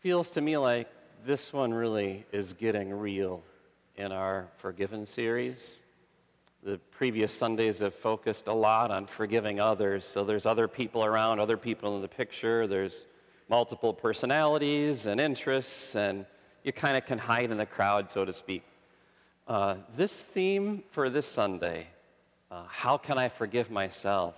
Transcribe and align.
feels 0.00 0.30
to 0.30 0.40
me 0.40 0.56
like 0.56 0.88
this 1.26 1.52
one 1.52 1.74
really 1.74 2.24
is 2.32 2.54
getting 2.54 2.90
real 2.90 3.42
in 3.96 4.12
our 4.12 4.48
Forgiven 4.56 5.04
series. 5.04 5.80
The 6.62 6.78
previous 6.90 7.34
Sundays 7.34 7.80
have 7.80 7.94
focused 7.94 8.48
a 8.48 8.52
lot 8.52 8.90
on 8.90 9.04
forgiving 9.04 9.60
others. 9.60 10.06
So 10.06 10.24
there's 10.24 10.46
other 10.46 10.68
people 10.68 11.04
around, 11.04 11.38
other 11.38 11.58
people 11.58 11.96
in 11.96 12.02
the 12.02 12.08
picture. 12.08 12.66
There's 12.66 13.04
multiple 13.50 13.92
personalities 13.92 15.04
and 15.04 15.20
interests, 15.20 15.94
and 15.94 16.24
you 16.64 16.72
kind 16.72 16.96
of 16.96 17.04
can 17.04 17.18
hide 17.18 17.50
in 17.50 17.58
the 17.58 17.66
crowd, 17.66 18.10
so 18.10 18.24
to 18.24 18.32
speak. 18.32 18.62
Uh, 19.46 19.76
this 19.96 20.14
theme 20.14 20.82
for 20.92 21.10
this 21.10 21.26
Sunday, 21.26 21.88
uh, 22.50 22.62
how 22.68 22.96
can 22.96 23.18
I 23.18 23.28
forgive 23.28 23.70
myself? 23.70 24.34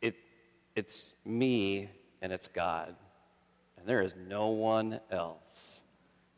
It, 0.00 0.14
it's 0.76 1.14
me 1.24 1.88
and 2.22 2.32
it's 2.32 2.48
God, 2.48 2.94
and 3.78 3.86
there 3.86 4.02
is 4.02 4.14
no 4.28 4.48
one 4.48 5.00
else. 5.10 5.80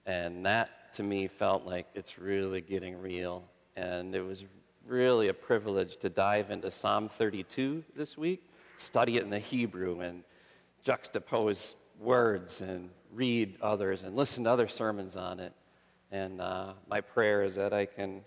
And 0.07 0.45
that 0.47 0.95
to 0.95 1.03
me 1.03 1.29
felt 1.29 1.65
like 1.65 1.87
it's 1.95 2.19
really 2.19 2.61
getting 2.61 3.01
real. 3.01 3.45
And 3.77 4.15
it 4.15 4.23
was 4.23 4.45
really 4.87 5.29
a 5.29 5.35
privilege 5.35 5.97
to 5.99 6.09
dive 6.09 6.51
into 6.51 6.71
Psalm 6.71 7.09
32 7.09 7.85
this 7.97 8.17
week, 8.17 8.43
study 8.79 9.17
it 9.17 9.23
in 9.23 9.31
the 9.31 9.39
Hebrew, 9.39 10.01
and 10.01 10.23
juxtapose 10.85 11.75
words 12.01 12.61
and 12.61 12.91
read 13.12 13.57
others 13.62 14.03
and 14.03 14.17
listen 14.17 14.45
to 14.45 14.51
other 14.51 14.69
sermons 14.69 15.17
on 15.17 15.39
it. 15.41 15.53
And 16.11 16.41
uh, 16.41 16.75
my 16.89 17.01
prayer 17.01 17.43
is 17.43 17.55
that 17.55 17.73
I 17.73 17.87
can 17.87 18.23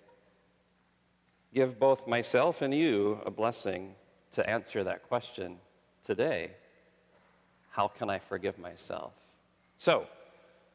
give 1.53 1.79
both 1.79 2.07
myself 2.07 2.61
and 2.61 2.73
you 2.73 3.19
a 3.25 3.31
blessing 3.31 3.95
to 4.31 4.49
answer 4.49 4.83
that 4.83 5.07
question 5.07 5.57
today. 6.03 6.51
How 7.75 7.89
can 7.89 8.09
I 8.09 8.19
forgive 8.19 8.57
myself? 8.57 9.11
So, 9.75 10.07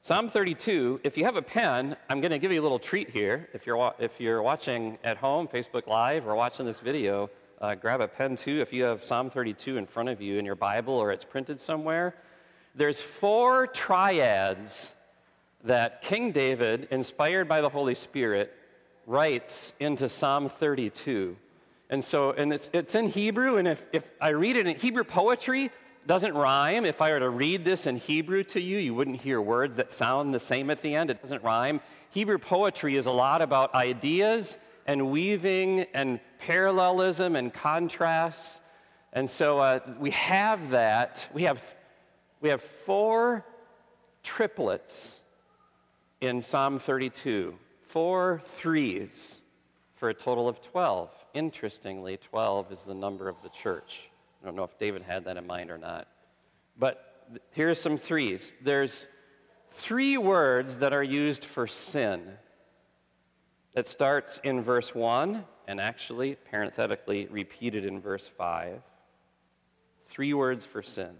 Psalm 0.03 0.29
32, 0.29 1.01
if 1.03 1.17
you 1.17 1.25
have 1.25 1.37
a 1.37 1.43
pen, 1.43 1.97
I'm 2.11 2.21
going 2.21 2.31
to 2.31 2.39
give 2.39 2.53
you 2.53 2.61
a 2.61 2.63
little 2.63 2.79
treat 2.79 3.09
here. 3.09 3.49
If 3.55 3.67
you're, 3.67 3.95
if 3.99 4.21
you're 4.21 4.43
watching 4.43 4.99
at 5.03 5.17
home, 5.17 5.49
Facebook 5.49 5.87
Live, 5.87 6.29
or 6.29 6.35
watching 6.35 6.67
this 6.67 6.79
video, 6.79 7.31
uh, 7.63 7.75
grab 7.75 8.03
a 8.03 8.07
pen 8.07 8.37
too. 8.37 8.61
If 8.61 8.75
you 8.75 8.83
have 8.83 9.03
Psalm 9.03 9.31
32 9.31 9.79
in 9.79 9.87
front 9.87 10.11
of 10.11 10.21
you 10.21 10.39
in 10.39 10.45
your 10.45 10.57
Bible 10.57 10.93
or 10.93 11.11
it's 11.11 11.25
printed 11.25 11.59
somewhere, 11.59 12.15
there's 12.75 13.01
four 13.01 13.67
triads 13.67 14.95
that 15.65 16.03
King 16.03 16.33
David, 16.33 16.87
inspired 16.91 17.49
by 17.49 17.63
the 17.63 17.71
Holy 17.71 17.95
Spirit, 17.95 18.55
writes 19.07 19.73
into 19.81 20.11
Psalm 20.11 20.51
32. 20.51 21.35
And 21.89 22.05
so, 22.05 22.33
and 22.33 22.53
it's, 22.53 22.69
it's 22.75 22.95
in 22.95 23.09
Hebrew, 23.09 23.57
and 23.57 23.67
if, 23.67 23.83
if 23.91 24.07
I 24.21 24.29
read 24.29 24.57
it 24.57 24.67
in 24.67 24.77
Hebrew 24.77 25.05
poetry, 25.05 25.71
doesn't 26.07 26.35
rhyme. 26.35 26.85
If 26.85 27.01
I 27.03 27.11
were 27.11 27.21
to 27.21 27.31
read 27.31 27.65
this 27.65 27.87
in 27.87 27.97
Hebrew 27.97 28.43
to 28.45 28.61
you, 28.61 28.79
you 28.79 28.95
wouldn't 28.95 29.21
hear 29.21 29.41
words 29.41 29.77
that 29.77 29.93
sound 29.93 30.35
the 30.35 30.41
same 30.41 30.71
at 30.71 30.83
the 30.83 30.95
end. 30.95 31.11
It 31.11 31.23
doesn't 31.23 31.43
rhyme. 31.43 31.81
Hebrew 32.11 32.39
poetry 32.39 32.97
is 32.97 33.07
a 33.07 33.11
lot 33.11 33.43
about 33.43 33.75
ideas 33.75 34.57
and 34.87 35.11
weaving 35.11 35.87
and 35.95 36.21
parallelism 36.39 37.37
and 37.37 37.53
contrasts. 37.53 38.61
And 39.13 39.29
so 39.29 39.59
uh, 39.59 39.81
we 39.99 40.11
have 40.11 40.71
that. 40.71 41.29
We 41.33 41.45
have, 41.45 41.63
we 42.41 42.49
have 42.49 42.63
four 42.63 43.45
triplets 44.23 45.21
in 46.21 46.43
Psalm 46.43 46.79
32, 46.79 47.55
four 47.83 48.43
threes 48.45 49.41
for 49.97 50.09
a 50.09 50.15
total 50.15 50.49
of 50.49 50.61
12. 50.63 51.11
Interestingly, 51.35 52.17
12 52.17 52.73
is 52.73 52.85
the 52.85 52.95
number 52.95 53.29
of 53.29 53.41
the 53.43 53.49
church. 53.51 54.10
I 54.43 54.47
don't 54.47 54.57
know 54.57 54.65
if 54.65 54.79
David 54.79 55.03
had 55.03 55.25
that 55.25 55.37
in 55.37 55.47
mind 55.47 55.71
or 55.71 55.79
not. 55.79 56.09
But 56.79 57.29
here's 57.51 57.81
some 57.81 57.99
threes. 57.99 58.53
There's 58.63 59.07
three 59.73 60.17
words 60.17 60.79
that 60.79 60.93
are 60.93 61.03
used 61.03 61.45
for 61.45 61.67
sin. 61.67 62.23
That 63.75 63.87
starts 63.87 64.41
in 64.43 64.63
verse 64.63 64.95
1 64.95 65.45
and 65.69 65.81
actually, 65.81 66.37
parenthetically, 66.51 67.29
repeated 67.31 67.85
in 67.85 68.01
verse 68.01 68.27
5. 68.27 68.83
Three 70.07 70.35
words 70.35 70.65
for 70.65 70.83
sin. 70.83 71.11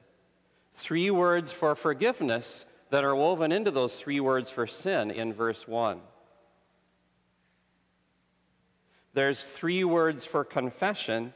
Three 0.75 1.11
words 1.11 1.53
for 1.53 1.77
forgiveness 1.77 2.65
that 2.91 3.05
are 3.05 3.15
woven 3.15 3.53
into 3.53 3.71
those 3.71 3.95
three 3.95 4.19
words 4.19 4.51
for 4.51 4.67
sin 4.67 5.11
in 5.11 5.33
verse 5.33 5.69
1. 5.69 6.01
There's 9.13 9.47
three 9.47 9.85
words 9.85 10.25
for 10.25 10.45
confession 10.45 11.33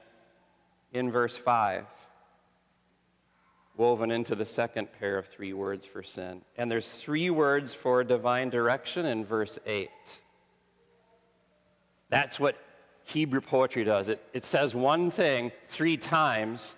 in 0.95 1.11
verse 1.11 1.37
5, 1.37 1.85
woven 3.77 4.11
into 4.13 4.37
the 4.37 4.45
second 4.45 4.89
pair 4.99 5.19
of 5.19 5.27
three 5.27 5.53
words 5.53 5.85
for 5.85 6.03
sin. 6.03 6.41
And 6.57 6.71
there's 6.71 6.97
three 6.97 7.29
words 7.29 7.75
for 7.75 8.03
divine 8.05 8.49
direction 8.49 9.05
in 9.05 9.25
verse 9.25 9.59
8. 9.67 9.91
That's 12.09 12.39
what 12.39 12.57
Hebrew 13.03 13.41
poetry 13.41 13.83
does. 13.83 14.09
It, 14.09 14.23
it 14.33 14.45
says 14.45 14.75
one 14.75 15.11
thing 15.11 15.51
three 15.69 15.97
times 15.97 16.77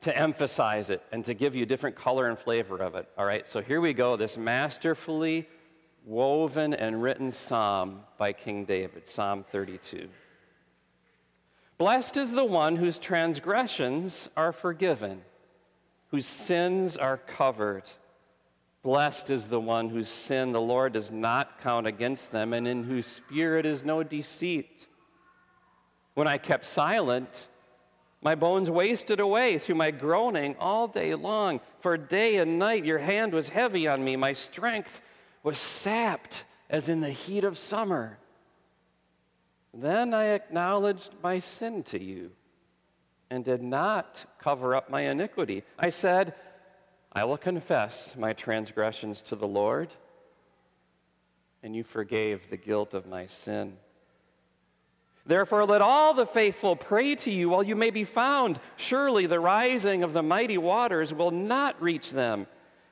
to 0.00 0.16
emphasize 0.16 0.88
it 0.88 1.02
and 1.12 1.22
to 1.26 1.34
give 1.34 1.54
you 1.54 1.66
different 1.66 1.94
color 1.94 2.28
and 2.28 2.38
flavor 2.38 2.78
of 2.78 2.94
it. 2.94 3.06
All 3.18 3.26
right, 3.26 3.46
so 3.46 3.60
here 3.60 3.82
we 3.82 3.92
go 3.92 4.16
this 4.16 4.38
masterfully 4.38 5.46
woven 6.06 6.72
and 6.72 7.02
written 7.02 7.30
psalm 7.30 8.00
by 8.16 8.32
King 8.32 8.64
David, 8.64 9.06
Psalm 9.06 9.44
32. 9.50 10.08
Blessed 11.80 12.18
is 12.18 12.32
the 12.32 12.44
one 12.44 12.76
whose 12.76 12.98
transgressions 12.98 14.28
are 14.36 14.52
forgiven, 14.52 15.22
whose 16.10 16.26
sins 16.26 16.94
are 16.94 17.16
covered. 17.16 17.84
Blessed 18.82 19.30
is 19.30 19.48
the 19.48 19.60
one 19.60 19.88
whose 19.88 20.10
sin 20.10 20.52
the 20.52 20.60
Lord 20.60 20.92
does 20.92 21.10
not 21.10 21.58
count 21.62 21.86
against 21.86 22.32
them, 22.32 22.52
and 22.52 22.68
in 22.68 22.84
whose 22.84 23.06
spirit 23.06 23.64
is 23.64 23.82
no 23.82 24.02
deceit. 24.02 24.88
When 26.12 26.28
I 26.28 26.36
kept 26.36 26.66
silent, 26.66 27.48
my 28.20 28.34
bones 28.34 28.68
wasted 28.68 29.18
away 29.18 29.56
through 29.56 29.76
my 29.76 29.90
groaning 29.90 30.56
all 30.60 30.86
day 30.86 31.14
long. 31.14 31.60
For 31.80 31.96
day 31.96 32.36
and 32.36 32.58
night 32.58 32.84
your 32.84 32.98
hand 32.98 33.32
was 33.32 33.48
heavy 33.48 33.88
on 33.88 34.04
me. 34.04 34.16
My 34.16 34.34
strength 34.34 35.00
was 35.42 35.58
sapped 35.58 36.44
as 36.68 36.90
in 36.90 37.00
the 37.00 37.08
heat 37.08 37.44
of 37.44 37.56
summer. 37.56 38.18
Then 39.72 40.12
I 40.14 40.26
acknowledged 40.26 41.14
my 41.22 41.38
sin 41.38 41.82
to 41.84 42.02
you 42.02 42.32
and 43.30 43.44
did 43.44 43.62
not 43.62 44.24
cover 44.38 44.74
up 44.74 44.90
my 44.90 45.02
iniquity. 45.02 45.62
I 45.78 45.90
said, 45.90 46.34
I 47.12 47.24
will 47.24 47.36
confess 47.36 48.16
my 48.16 48.32
transgressions 48.32 49.22
to 49.22 49.36
the 49.36 49.46
Lord, 49.46 49.94
and 51.62 51.74
you 51.74 51.84
forgave 51.84 52.50
the 52.50 52.56
guilt 52.56 52.94
of 52.94 53.06
my 53.06 53.26
sin. 53.26 53.76
Therefore, 55.26 55.64
let 55.64 55.82
all 55.82 56.14
the 56.14 56.26
faithful 56.26 56.74
pray 56.74 57.14
to 57.16 57.30
you 57.30 57.50
while 57.50 57.62
you 57.62 57.76
may 57.76 57.90
be 57.90 58.04
found. 58.04 58.58
Surely 58.76 59.26
the 59.26 59.38
rising 59.38 60.02
of 60.02 60.12
the 60.12 60.22
mighty 60.22 60.58
waters 60.58 61.12
will 61.12 61.30
not 61.30 61.80
reach 61.80 62.10
them. 62.10 62.46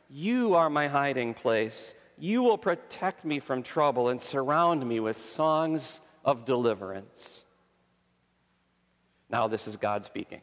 You 0.09 0.55
are 0.55 0.71
my 0.71 0.89
hiding 0.89 1.35
place. 1.35 1.95
You 2.19 2.43
will 2.43 2.59
protect 2.59 3.25
me 3.25 3.41
from 3.41 3.63
trouble 3.63 4.09
and 4.09 4.21
surround 4.21 4.87
me 4.87 5.01
with 5.01 5.19
songs 5.19 6.01
of 6.29 6.45
deliverance. 6.45 7.41
Now, 9.31 9.49
this 9.49 9.67
is 9.67 9.79
God 9.79 10.05
speaking. 10.05 10.43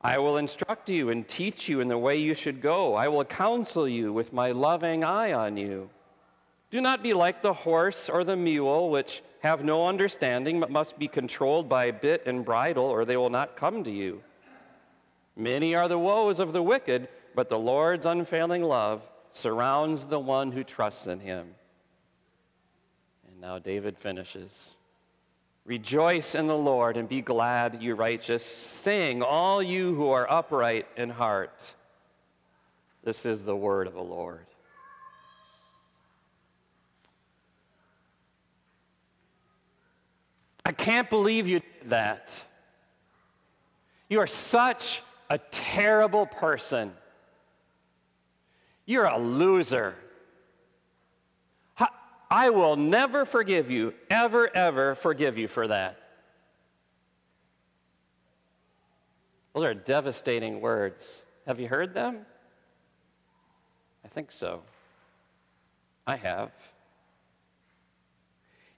I 0.00 0.18
will 0.18 0.38
instruct 0.38 0.90
you 0.90 1.10
and 1.10 1.28
teach 1.28 1.68
you 1.68 1.78
in 1.78 1.86
the 1.86 1.96
way 1.96 2.16
you 2.16 2.34
should 2.34 2.60
go. 2.60 2.96
I 2.96 3.06
will 3.06 3.24
counsel 3.24 3.86
you 3.86 4.12
with 4.12 4.32
my 4.32 4.50
loving 4.50 5.04
eye 5.04 5.34
on 5.34 5.56
you. 5.56 5.88
Do 6.72 6.80
not 6.80 7.00
be 7.00 7.14
like 7.14 7.42
the 7.42 7.52
horse 7.52 8.08
or 8.08 8.24
the 8.24 8.34
mule, 8.34 8.90
which 8.90 9.22
have 9.38 9.64
no 9.64 9.86
understanding, 9.86 10.58
but 10.58 10.68
must 10.68 10.98
be 10.98 11.06
controlled 11.06 11.68
by 11.68 11.92
bit 11.92 12.24
and 12.26 12.44
bridle, 12.44 12.86
or 12.86 13.04
they 13.04 13.16
will 13.16 13.30
not 13.30 13.56
come 13.56 13.84
to 13.84 13.90
you. 13.90 14.20
Many 15.36 15.76
are 15.76 15.86
the 15.86 15.96
woes 15.96 16.40
of 16.40 16.52
the 16.52 16.62
wicked, 16.62 17.06
but 17.36 17.48
the 17.48 17.58
Lord's 17.58 18.04
unfailing 18.04 18.64
love 18.64 19.02
surrounds 19.30 20.06
the 20.06 20.18
one 20.18 20.50
who 20.50 20.64
trusts 20.64 21.06
in 21.06 21.20
him. 21.20 21.54
Now 23.40 23.58
David 23.58 23.96
finishes. 23.96 24.74
Rejoice 25.64 26.34
in 26.34 26.46
the 26.46 26.56
Lord 26.56 26.96
and 26.96 27.08
be 27.08 27.22
glad, 27.22 27.82
you 27.82 27.94
righteous. 27.94 28.44
Sing, 28.44 29.22
all 29.22 29.62
you 29.62 29.94
who 29.94 30.10
are 30.10 30.30
upright 30.30 30.86
in 30.96 31.10
heart. 31.10 31.74
This 33.02 33.24
is 33.24 33.44
the 33.44 33.56
word 33.56 33.86
of 33.86 33.94
the 33.94 34.02
Lord. 34.02 34.46
I 40.64 40.72
can't 40.72 41.08
believe 41.08 41.48
you 41.48 41.60
did 41.60 41.90
that. 41.90 42.32
You 44.08 44.20
are 44.20 44.26
such 44.26 45.02
a 45.30 45.38
terrible 45.38 46.26
person. 46.26 46.92
You're 48.84 49.06
a 49.06 49.18
loser. 49.18 49.94
I 52.30 52.50
will 52.50 52.76
never 52.76 53.24
forgive 53.24 53.70
you, 53.70 53.92
ever, 54.08 54.54
ever 54.54 54.94
forgive 54.94 55.36
you 55.36 55.48
for 55.48 55.66
that. 55.66 55.98
Those 59.54 59.64
are 59.64 59.74
devastating 59.74 60.60
words. 60.60 61.26
Have 61.46 61.58
you 61.58 61.66
heard 61.66 61.92
them? 61.92 62.24
I 64.04 64.08
think 64.08 64.30
so. 64.30 64.62
I 66.06 66.16
have. 66.16 66.52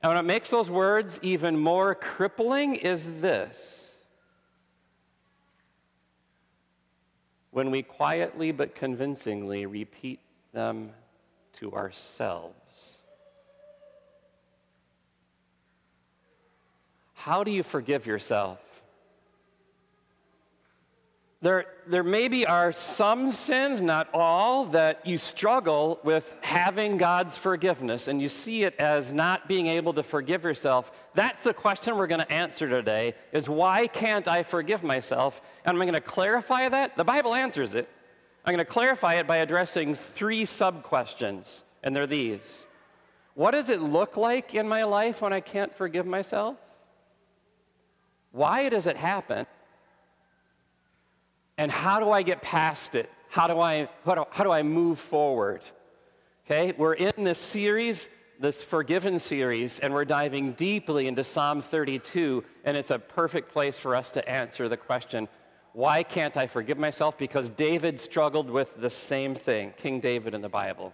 And 0.03 0.15
what 0.15 0.25
makes 0.25 0.49
those 0.49 0.71
words 0.71 1.21
even 1.23 1.59
more 1.59 1.95
crippling 1.95 2.75
is 2.77 3.21
this. 3.21 3.95
When 7.51 7.71
we 7.71 7.83
quietly 7.83 8.51
but 8.51 8.75
convincingly 8.75 9.67
repeat 9.67 10.21
them 10.55 10.93
to 11.59 11.73
ourselves. 11.75 12.62
How 17.25 17.45
do 17.45 17.53
you 17.53 17.63
forgive 17.63 18.05
yourself? 18.05 18.59
There, 21.41 21.67
there 21.87 22.03
maybe 22.03 22.47
are 22.47 22.73
some 22.73 23.31
sins, 23.31 23.81
not 23.81 24.09
all, 24.13 24.65
that 24.67 25.07
you 25.07 25.19
struggle 25.19 26.01
with 26.03 26.37
having 26.41 26.97
God's 26.97 27.37
forgiveness 27.37 28.09
and 28.09 28.21
you 28.21 28.29
see 28.29 28.65
it 28.65 28.75
as 28.81 29.13
not 29.13 29.47
being 29.47 29.69
able 29.69 29.93
to 29.93 30.03
forgive 30.03 30.43
yourself. 30.43 30.91
That's 31.15 31.45
the 31.45 31.55
question 31.55 31.97
we're 31.97 32.09
going 32.09 32.23
to 32.23 32.33
answer 32.33 32.69
today 32.69 33.15
is 33.31 33.49
why 33.49 33.87
can't 33.87 34.27
I 34.27 34.43
forgive 34.43 34.83
myself? 34.83 35.41
And 35.65 35.77
I'm 35.77 35.81
going 35.81 35.93
to 35.93 36.01
clarify 36.01 36.69
that. 36.71 36.97
The 36.97 37.05
Bible 37.05 37.37
answers 37.37 37.75
it. 37.75 37.89
I'm 38.45 38.53
going 38.53 38.67
to 38.67 38.73
clarify 38.73 39.15
it 39.15 39.29
by 39.29 39.37
addressing 39.37 39.95
three 39.95 40.45
sub 40.45 40.83
questions, 40.83 41.63
and 41.85 41.95
they're 41.95 42.09
these. 42.09 42.67
What 43.37 43.53
does 43.53 43.69
it 43.69 43.81
look 43.81 44.17
like 44.17 44.57
in 44.57 44.67
my 44.67 44.83
life 44.83 45.23
when 45.23 45.33
I 45.33 45.39
can't 45.39 45.73
forgive 45.73 46.05
myself? 46.05 46.57
Why 48.33 48.69
does 48.69 48.87
it 48.87 48.97
happen? 48.97 49.47
And 51.59 51.71
how 51.71 52.01
do 52.01 52.11
I 52.11 52.23
get 52.23 52.43
past 52.43 52.95
it? 52.95 53.11
How 53.29 53.47
do 53.47 53.61
I, 53.61 53.89
how 54.05 54.15
do, 54.15 54.25
how 54.31 54.45
do 54.45 54.51
I 54.51 54.63
move 54.63 54.99
forward? 54.99 55.63
Okay, 56.47 56.75
we're 56.77 56.95
in 56.95 57.25
this 57.25 57.39
series, 57.39 58.09
this 58.41 58.63
Forgiven 58.63 59.19
series, 59.19 59.79
and 59.79 59.95
we're 59.95 60.05
diving 60.05 60.53
deeply 60.53 61.07
into 61.07 61.23
Psalm 61.23 61.63
32, 61.63 62.43
and 62.65 62.77
it's 62.77 62.91
a 62.91 62.99
perfect 62.99 63.53
place 63.53 63.79
for 63.79 63.95
us 63.95 64.11
to 64.13 64.29
answer 64.29 64.69
the 64.69 64.77
question 64.77 65.29
why 65.73 66.03
can't 66.03 66.37
I 66.37 66.47
forgive 66.47 66.77
myself? 66.77 67.17
Because 67.17 67.49
David 67.49 67.99
struggled 67.99 68.51
with 68.51 68.77
the 68.79 68.91
same 68.91 69.35
thing, 69.35 69.73
King 69.77 70.01
David 70.01 70.35
in 70.35 70.43
the 70.43 70.49
Bible. 70.49 70.93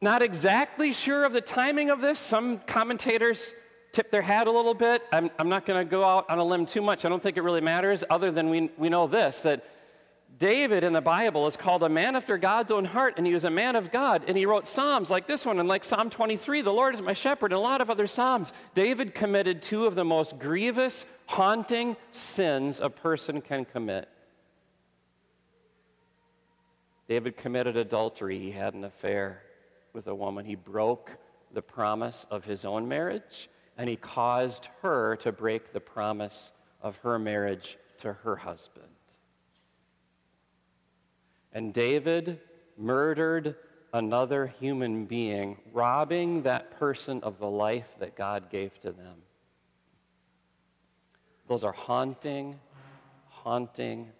Not 0.00 0.22
exactly 0.22 0.92
sure 0.92 1.24
of 1.24 1.32
the 1.32 1.40
timing 1.42 1.90
of 1.90 2.00
this. 2.00 2.18
Some 2.18 2.60
commentators 2.60 3.52
tip 3.94 4.10
their 4.10 4.22
hat 4.22 4.46
a 4.48 4.50
little 4.50 4.74
bit. 4.74 5.02
I'm, 5.12 5.30
I'm 5.38 5.48
not 5.48 5.64
going 5.64 5.84
to 5.84 5.88
go 5.88 6.04
out 6.04 6.28
on 6.28 6.38
a 6.38 6.44
limb 6.44 6.66
too 6.66 6.82
much. 6.82 7.04
I 7.04 7.08
don't 7.08 7.22
think 7.22 7.36
it 7.36 7.42
really 7.42 7.60
matters, 7.60 8.02
other 8.10 8.30
than 8.30 8.50
we, 8.50 8.70
we 8.76 8.88
know 8.88 9.06
this 9.06 9.42
that 9.42 9.64
David 10.36 10.82
in 10.82 10.92
the 10.92 11.00
Bible 11.00 11.46
is 11.46 11.56
called 11.56 11.84
a 11.84 11.88
man 11.88 12.16
after 12.16 12.36
God's 12.36 12.72
own 12.72 12.84
heart, 12.84 13.14
and 13.16 13.26
he 13.26 13.32
was 13.32 13.44
a 13.44 13.50
man 13.50 13.76
of 13.76 13.92
God. 13.92 14.24
And 14.26 14.36
he 14.36 14.46
wrote 14.46 14.66
Psalms 14.66 15.10
like 15.10 15.28
this 15.28 15.46
one, 15.46 15.60
and 15.60 15.68
like 15.68 15.84
Psalm 15.84 16.10
23, 16.10 16.60
the 16.62 16.72
Lord 16.72 16.94
is 16.94 17.02
my 17.02 17.12
shepherd, 17.12 17.52
and 17.52 17.58
a 17.58 17.60
lot 17.60 17.80
of 17.80 17.88
other 17.88 18.08
Psalms. 18.08 18.52
David 18.74 19.14
committed 19.14 19.62
two 19.62 19.86
of 19.86 19.94
the 19.94 20.04
most 20.04 20.38
grievous, 20.40 21.06
haunting 21.26 21.96
sins 22.10 22.80
a 22.80 22.90
person 22.90 23.40
can 23.40 23.64
commit. 23.64 24.08
David 27.06 27.36
committed 27.36 27.76
adultery, 27.76 28.40
he 28.40 28.50
had 28.50 28.74
an 28.74 28.82
affair 28.82 29.42
with 29.92 30.08
a 30.08 30.14
woman, 30.14 30.44
he 30.44 30.56
broke 30.56 31.12
the 31.52 31.62
promise 31.62 32.26
of 32.30 32.44
his 32.44 32.64
own 32.64 32.88
marriage 32.88 33.48
and 33.76 33.88
he 33.88 33.96
caused 33.96 34.68
her 34.82 35.16
to 35.16 35.32
break 35.32 35.72
the 35.72 35.80
promise 35.80 36.52
of 36.82 36.96
her 36.98 37.18
marriage 37.18 37.78
to 37.98 38.12
her 38.12 38.36
husband. 38.36 38.86
And 41.52 41.72
David 41.72 42.40
murdered 42.76 43.56
another 43.92 44.46
human 44.46 45.04
being, 45.04 45.56
robbing 45.72 46.42
that 46.42 46.78
person 46.78 47.20
of 47.22 47.38
the 47.38 47.48
life 47.48 47.88
that 48.00 48.16
God 48.16 48.50
gave 48.50 48.78
to 48.80 48.90
them. 48.90 49.14
Those 51.48 51.62
are 51.62 51.72
haunting, 51.72 52.58
haunting 53.28 54.10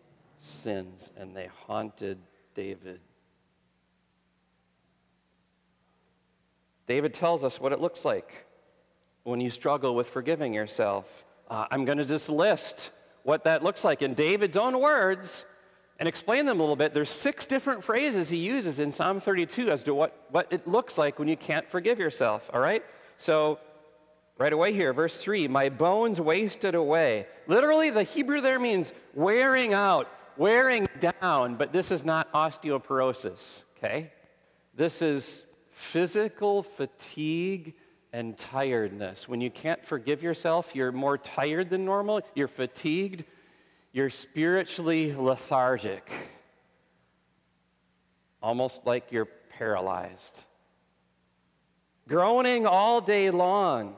sins, 0.40 1.10
and 1.16 1.36
they 1.36 1.48
haunted 1.66 2.18
David. 2.54 3.00
David 6.86 7.14
tells 7.14 7.42
us 7.42 7.58
what 7.58 7.72
it 7.72 7.80
looks 7.80 8.04
like 8.04 8.43
when 9.24 9.40
you 9.40 9.50
struggle 9.50 9.94
with 9.94 10.08
forgiving 10.08 10.54
yourself. 10.54 11.24
Uh, 11.50 11.66
I'm 11.70 11.84
going 11.84 11.98
to 11.98 12.04
just 12.04 12.28
list 12.28 12.90
what 13.22 13.44
that 13.44 13.64
looks 13.64 13.84
like 13.84 14.02
in 14.02 14.14
David's 14.14 14.56
own 14.56 14.78
words 14.80 15.44
and 15.98 16.08
explain 16.08 16.46
them 16.46 16.58
a 16.58 16.62
little 16.62 16.76
bit. 16.76 16.92
There's 16.92 17.10
six 17.10 17.46
different 17.46 17.82
phrases 17.82 18.28
he 18.28 18.36
uses 18.36 18.80
in 18.80 18.92
Psalm 18.92 19.20
32 19.20 19.70
as 19.70 19.84
to 19.84 19.94
what, 19.94 20.26
what 20.30 20.46
it 20.50 20.66
looks 20.66 20.98
like 20.98 21.18
when 21.18 21.28
you 21.28 21.36
can't 21.36 21.68
forgive 21.68 21.98
yourself, 21.98 22.50
all 22.52 22.60
right? 22.60 22.84
So, 23.16 23.58
right 24.36 24.52
away 24.52 24.72
here, 24.72 24.92
verse 24.92 25.18
3 25.18 25.48
My 25.48 25.68
bones 25.68 26.20
wasted 26.20 26.74
away. 26.74 27.26
Literally, 27.46 27.90
the 27.90 28.02
Hebrew 28.02 28.40
there 28.40 28.58
means 28.58 28.92
wearing 29.14 29.72
out, 29.72 30.08
wearing 30.36 30.86
down, 31.00 31.54
but 31.54 31.72
this 31.72 31.90
is 31.90 32.04
not 32.04 32.30
osteoporosis, 32.32 33.62
okay? 33.78 34.12
This 34.74 35.00
is 35.00 35.44
physical 35.70 36.62
fatigue 36.62 37.74
and 38.14 38.38
tiredness. 38.38 39.28
When 39.28 39.40
you 39.40 39.50
can't 39.50 39.84
forgive 39.84 40.22
yourself, 40.22 40.76
you're 40.76 40.92
more 40.92 41.18
tired 41.18 41.68
than 41.68 41.84
normal, 41.84 42.20
you're 42.36 42.46
fatigued, 42.46 43.24
you're 43.92 44.08
spiritually 44.08 45.12
lethargic, 45.12 46.08
almost 48.40 48.86
like 48.86 49.10
you're 49.10 49.28
paralyzed. 49.58 50.44
Groaning 52.06 52.66
all 52.66 53.00
day 53.00 53.30
long. 53.30 53.96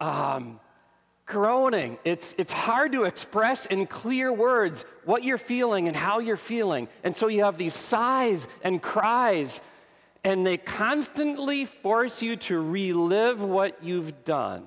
Um, 0.00 0.58
groaning. 1.24 1.98
It's, 2.04 2.34
it's 2.36 2.52
hard 2.52 2.90
to 2.92 3.04
express 3.04 3.66
in 3.66 3.86
clear 3.86 4.32
words 4.32 4.84
what 5.04 5.22
you're 5.22 5.38
feeling 5.38 5.86
and 5.86 5.96
how 5.96 6.18
you're 6.18 6.36
feeling. 6.36 6.88
And 7.04 7.14
so 7.14 7.28
you 7.28 7.44
have 7.44 7.56
these 7.56 7.74
sighs 7.74 8.48
and 8.64 8.82
cries 8.82 9.60
and 10.24 10.46
they 10.46 10.56
constantly 10.56 11.66
force 11.66 12.22
you 12.22 12.36
to 12.36 12.58
relive 12.58 13.42
what 13.42 13.84
you've 13.84 14.24
done 14.24 14.66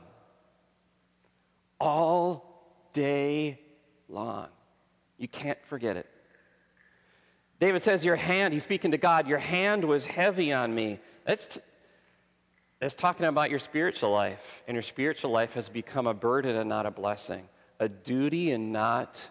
all 1.80 2.70
day 2.94 3.60
long. 4.08 4.48
You 5.18 5.28
can't 5.28 5.64
forget 5.66 5.98
it. 5.98 6.08
David 7.60 7.82
says, 7.82 8.06
Your 8.06 8.16
hand, 8.16 8.54
he's 8.54 8.64
speaking 8.64 8.92
to 8.92 8.98
God, 8.98 9.28
your 9.28 9.40
hand 9.40 9.84
was 9.84 10.06
heavy 10.06 10.54
on 10.54 10.74
me. 10.74 11.00
That's, 11.26 11.48
t- 11.48 11.60
that's 12.80 12.94
talking 12.94 13.26
about 13.26 13.50
your 13.50 13.60
spiritual 13.60 14.12
life. 14.12 14.64
And 14.68 14.76
your 14.76 14.84
spiritual 14.84 15.32
life 15.32 15.54
has 15.56 15.70
become 15.70 16.06
a 16.06 16.14
burden 16.14 16.56
and 16.56 16.70
not 16.70 16.86
a 16.86 16.92
blessing, 16.92 17.50
a 17.80 17.90
duty 17.90 18.52
and 18.52 18.72
not 18.72 19.28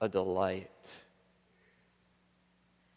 a 0.00 0.08
delight 0.08 0.70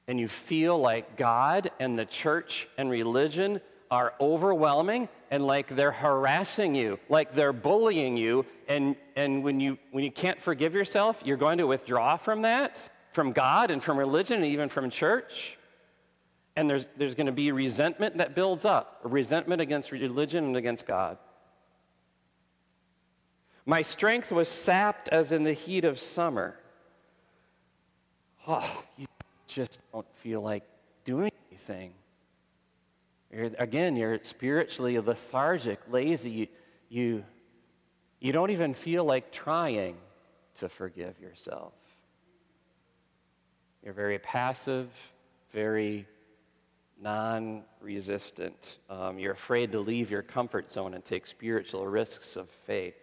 and 0.10 0.20
you 0.20 0.28
feel 0.28 0.78
like 0.82 1.18
God 1.18 1.70
and 1.80 1.98
the 1.98 2.04
church 2.04 2.68
and 2.80 2.90
religion 2.90 3.62
are 3.92 4.16
overwhelming 4.20 5.08
and 5.30 5.46
like 5.46 5.68
they're 5.68 5.92
harassing 5.92 6.74
you, 6.74 7.00
like 7.10 7.36
they're 7.36 7.54
bullying 7.54 8.18
you, 8.18 8.44
and, 8.68 8.96
and 9.16 9.44
when, 9.44 9.60
you, 9.60 9.78
when 9.92 10.04
you 10.04 10.12
can't 10.12 10.42
forgive 10.42 10.74
yourself, 10.74 11.22
you're 11.24 11.38
going 11.38 11.60
to 11.60 11.68
withdraw 11.68 12.18
from 12.18 12.42
that, 12.42 12.90
from 13.14 13.34
God 13.34 13.70
and 13.70 13.84
from 13.84 14.00
religion 14.00 14.38
and 14.38 14.48
even 14.48 14.68
from 14.68 14.90
church. 14.90 15.60
And 16.56 16.68
there's, 16.68 16.88
there's 16.98 17.14
going 17.14 17.28
to 17.28 17.32
be 17.32 17.52
resentment 17.52 18.18
that 18.18 18.34
builds 18.34 18.66
up, 18.66 19.02
resentment 19.04 19.62
against 19.62 19.92
religion 19.92 20.44
and 20.44 20.58
against 20.58 20.88
God. 20.88 21.20
My 23.64 23.84
strength 23.84 24.32
was 24.32 24.50
sapped 24.50 25.08
as 25.10 25.32
in 25.32 25.44
the 25.44 25.54
heat 25.54 25.86
of 25.86 26.00
summer. 26.00 26.58
Oh, 28.48 28.84
you 28.98 29.06
just 29.50 29.80
don't 29.92 30.06
feel 30.16 30.42
like 30.42 30.64
doing 31.04 31.32
anything. 31.50 31.94
You're, 33.32 33.52
again, 33.58 33.96
you're 33.96 34.20
spiritually 34.24 34.98
lethargic, 35.00 35.80
lazy. 35.90 36.30
You, 36.30 36.48
you, 36.90 37.24
you 38.20 38.32
don't 38.32 38.52
even 38.52 38.74
feel 38.74 39.04
like 39.04 39.32
trying 39.32 39.98
to 40.60 40.70
forgive 40.70 41.20
yourself. 41.20 41.74
You're 43.84 43.94
very 43.94 44.20
passive, 44.20 44.90
very 45.52 46.06
non 47.02 47.64
resistant. 47.82 48.78
Um, 48.90 49.18
you're 49.20 49.34
afraid 49.34 49.72
to 49.72 49.80
leave 49.80 50.12
your 50.12 50.22
comfort 50.22 50.72
zone 50.72 50.94
and 50.94 51.04
take 51.04 51.26
spiritual 51.26 51.88
risks 51.88 52.36
of 52.36 52.50
faith 52.50 52.96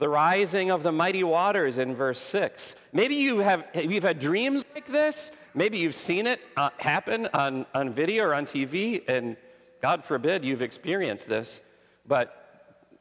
the 0.00 0.08
rising 0.08 0.70
of 0.70 0.82
the 0.82 0.90
mighty 0.90 1.22
waters 1.22 1.76
in 1.76 1.94
verse 1.94 2.18
6. 2.18 2.74
Maybe 2.92 3.16
you 3.16 3.38
have 3.38 3.66
you've 3.74 4.02
had 4.02 4.18
dreams 4.18 4.64
like 4.74 4.86
this. 4.86 5.30
Maybe 5.54 5.78
you've 5.78 5.94
seen 5.94 6.26
it 6.26 6.40
uh, 6.56 6.70
happen 6.78 7.28
on, 7.34 7.66
on 7.74 7.90
video 7.90 8.24
or 8.24 8.34
on 8.34 8.46
TV, 8.46 9.02
and 9.08 9.36
God 9.82 10.04
forbid 10.04 10.42
you've 10.42 10.62
experienced 10.62 11.28
this. 11.28 11.60
But 12.06 12.34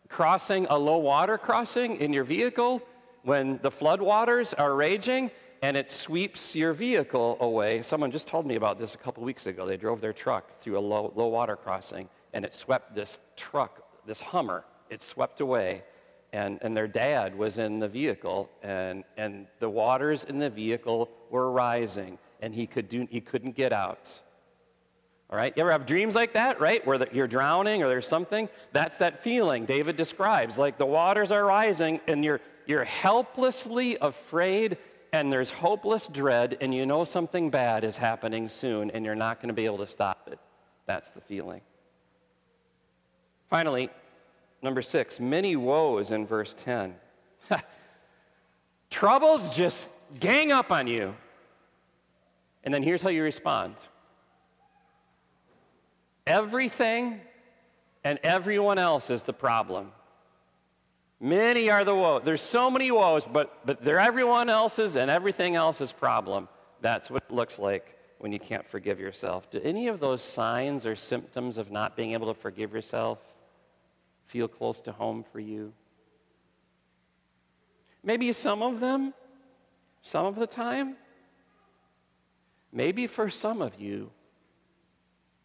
crossing 0.09 0.65
a 0.69 0.77
low 0.77 0.97
water 0.97 1.37
crossing 1.37 1.97
in 1.97 2.11
your 2.11 2.25
vehicle 2.25 2.81
when 3.23 3.59
the 3.61 3.71
floodwaters 3.71 4.53
are 4.57 4.75
raging, 4.75 5.31
and 5.61 5.77
it 5.77 5.89
sweeps 5.89 6.53
your 6.53 6.73
vehicle 6.73 7.37
away. 7.39 7.81
Someone 7.81 8.11
just 8.11 8.27
told 8.27 8.45
me 8.45 8.55
about 8.55 8.77
this 8.77 8.93
a 8.93 8.97
couple 8.97 9.23
weeks 9.23 9.47
ago. 9.47 9.65
They 9.65 9.77
drove 9.77 10.01
their 10.01 10.13
truck 10.13 10.59
through 10.59 10.77
a 10.77 10.81
low, 10.81 11.13
low 11.15 11.27
water 11.27 11.55
crossing, 11.55 12.09
and 12.33 12.43
it 12.43 12.53
swept 12.53 12.93
this 12.93 13.19
truck, 13.37 13.83
this 14.05 14.19
Hummer, 14.19 14.65
it 14.89 15.01
swept 15.01 15.39
away. 15.39 15.83
And, 16.31 16.59
and 16.61 16.77
their 16.77 16.87
dad 16.87 17.35
was 17.35 17.57
in 17.57 17.79
the 17.79 17.87
vehicle, 17.87 18.51
and, 18.61 19.03
and 19.17 19.47
the 19.59 19.69
waters 19.69 20.23
in 20.25 20.37
the 20.37 20.49
vehicle 20.49 21.09
were 21.31 21.51
rising, 21.51 22.19
and 22.39 22.53
he, 22.53 22.67
could 22.67 22.87
do, 22.87 23.07
he 23.09 23.19
couldn't 23.19 23.55
get 23.55 23.73
out. 23.73 24.07
All 25.31 25.37
right? 25.37 25.51
You 25.55 25.61
ever 25.61 25.71
have 25.71 25.87
dreams 25.87 26.13
like 26.13 26.33
that, 26.33 26.61
right? 26.61 26.85
Where 26.85 26.99
the, 26.99 27.07
you're 27.11 27.27
drowning 27.27 27.81
or 27.81 27.89
there's 27.89 28.07
something? 28.07 28.47
That's 28.73 28.97
that 28.97 29.23
feeling 29.23 29.65
David 29.65 29.95
describes. 29.95 30.57
Like 30.57 30.77
the 30.77 30.85
waters 30.85 31.31
are 31.31 31.43
rising, 31.43 31.99
and 32.07 32.23
you're, 32.23 32.41
you're 32.67 32.83
helplessly 32.83 33.97
afraid 33.99 34.77
and 35.11 35.31
there's 35.31 35.49
hopeless 35.49 36.07
dread, 36.07 36.57
and 36.61 36.73
you 36.73 36.85
know 36.85 37.03
something 37.05 37.49
bad 37.49 37.83
is 37.83 37.97
happening 37.97 38.47
soon, 38.47 38.91
and 38.91 39.03
you're 39.03 39.15
not 39.15 39.41
going 39.41 39.47
to 39.47 39.53
be 39.53 39.65
able 39.65 39.79
to 39.79 39.87
stop 39.87 40.27
it. 40.31 40.39
That's 40.85 41.11
the 41.11 41.21
feeling. 41.21 41.61
Finally, 43.49 43.89
number 44.61 44.81
six, 44.81 45.19
many 45.19 45.55
woes 45.55 46.11
in 46.11 46.25
verse 46.25 46.53
10. 46.57 46.95
Troubles 48.89 49.55
just 49.55 49.89
gang 50.19 50.51
up 50.51 50.71
on 50.71 50.87
you. 50.87 51.15
And 52.63 52.73
then 52.73 52.83
here's 52.83 53.01
how 53.01 53.09
you 53.09 53.23
respond 53.23 53.75
everything 56.27 57.19
and 58.03 58.19
everyone 58.21 58.77
else 58.77 59.09
is 59.09 59.23
the 59.23 59.33
problem. 59.33 59.91
Many 61.19 61.69
are 61.69 61.83
the 61.83 61.95
woes. 61.95 62.21
There's 62.23 62.41
so 62.41 62.71
many 62.71 62.91
woes, 62.91 63.25
but, 63.25 63.65
but 63.65 63.83
they're 63.83 63.99
everyone 63.99 64.49
else's 64.49 64.95
and 64.95 65.11
everything 65.11 65.55
else's 65.55 65.91
problem. 65.91 66.47
That's 66.81 67.09
what 67.09 67.23
it 67.27 67.33
looks 67.33 67.59
like 67.59 67.97
when 68.19 68.31
you 68.31 68.39
can't 68.39 68.65
forgive 68.69 68.99
yourself. 68.99 69.49
Do 69.49 69.59
any 69.63 69.87
of 69.87 69.99
those 69.99 70.21
signs 70.21 70.85
or 70.85 70.95
symptoms 70.95 71.57
of 71.57 71.71
not 71.71 71.97
being 71.97 72.13
able 72.13 72.33
to 72.33 72.39
forgive 72.39 72.73
yourself 72.73 73.19
feel 74.29 74.47
close 74.47 74.79
to 74.81 74.91
home 74.91 75.25
for 75.31 75.39
you? 75.39 75.73
Maybe 78.03 78.31
some 78.31 78.61
of 78.61 78.79
them, 78.79 79.13
some 80.03 80.25
of 80.25 80.35
the 80.35 80.47
time. 80.47 80.95
Maybe 82.71 83.07
for 83.07 83.29
some 83.29 83.61
of 83.61 83.79
you, 83.79 84.11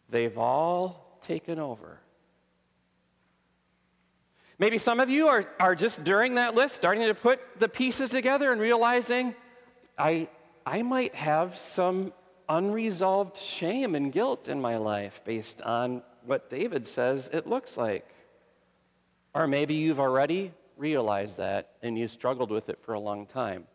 they've 0.09 0.37
all 0.37 1.17
taken 1.21 1.59
over. 1.59 1.99
Maybe 4.57 4.77
some 4.77 4.99
of 4.99 5.09
you 5.09 5.27
are, 5.27 5.49
are 5.59 5.75
just 5.75 6.03
during 6.03 6.35
that 6.35 6.55
list 6.55 6.75
starting 6.75 7.07
to 7.07 7.15
put 7.15 7.41
the 7.59 7.67
pieces 7.67 8.11
together 8.11 8.51
and 8.53 8.61
realizing 8.61 9.35
I, 9.97 10.29
I 10.65 10.81
might 10.81 11.13
have 11.15 11.55
some 11.57 12.13
unresolved 12.47 13.35
shame 13.35 13.95
and 13.95 14.11
guilt 14.11 14.47
in 14.47 14.61
my 14.61 14.77
life 14.77 15.19
based 15.25 15.61
on 15.63 16.03
what 16.25 16.49
David 16.49 16.85
says 16.85 17.29
it 17.33 17.47
looks 17.47 17.75
like. 17.75 18.14
Or 19.35 19.47
maybe 19.47 19.73
you've 19.73 19.99
already 19.99 20.53
realized 20.77 21.37
that 21.37 21.71
and 21.83 21.97
you 21.97 22.07
struggled 22.07 22.49
with 22.49 22.69
it 22.69 22.79
for 22.81 22.93
a 22.93 22.99
long 22.99 23.25
time. 23.25 23.65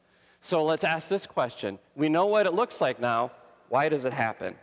So 0.40 0.64
let's 0.64 0.85
ask 0.85 1.11
this 1.11 1.26
question. 1.26 1.79
We 1.95 2.09
know 2.09 2.26
what 2.26 2.47
it 2.47 2.55
looks 2.55 2.81
like 2.81 2.99
now. 2.99 3.31
Why 3.69 3.90
does 3.90 4.07
it 4.07 4.14
happen? 4.14 4.55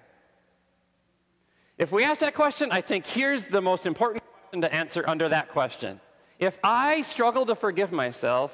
If 1.77 1.92
we 1.92 2.04
ask 2.04 2.22
that 2.22 2.34
question, 2.34 2.72
I 2.72 2.82
think 2.82 3.06
here's 3.06 3.46
the 3.46 3.62
most 3.62 3.86
important 3.86 4.24
question 4.24 4.62
to 4.62 4.74
answer 4.74 5.04
under 5.08 5.30
that 5.30 5.50
question 5.50 6.01
if 6.39 6.58
I 6.63 7.01
struggle 7.04 7.46
to 7.46 7.56
forgive 7.56 7.92
myself, 7.92 8.51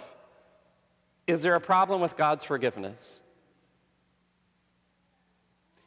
is 1.28 1.42
there 1.42 1.56
a 1.56 1.62
problem 1.62 2.02
with 2.02 2.18
God's 2.18 2.44
forgiveness? 2.44 3.22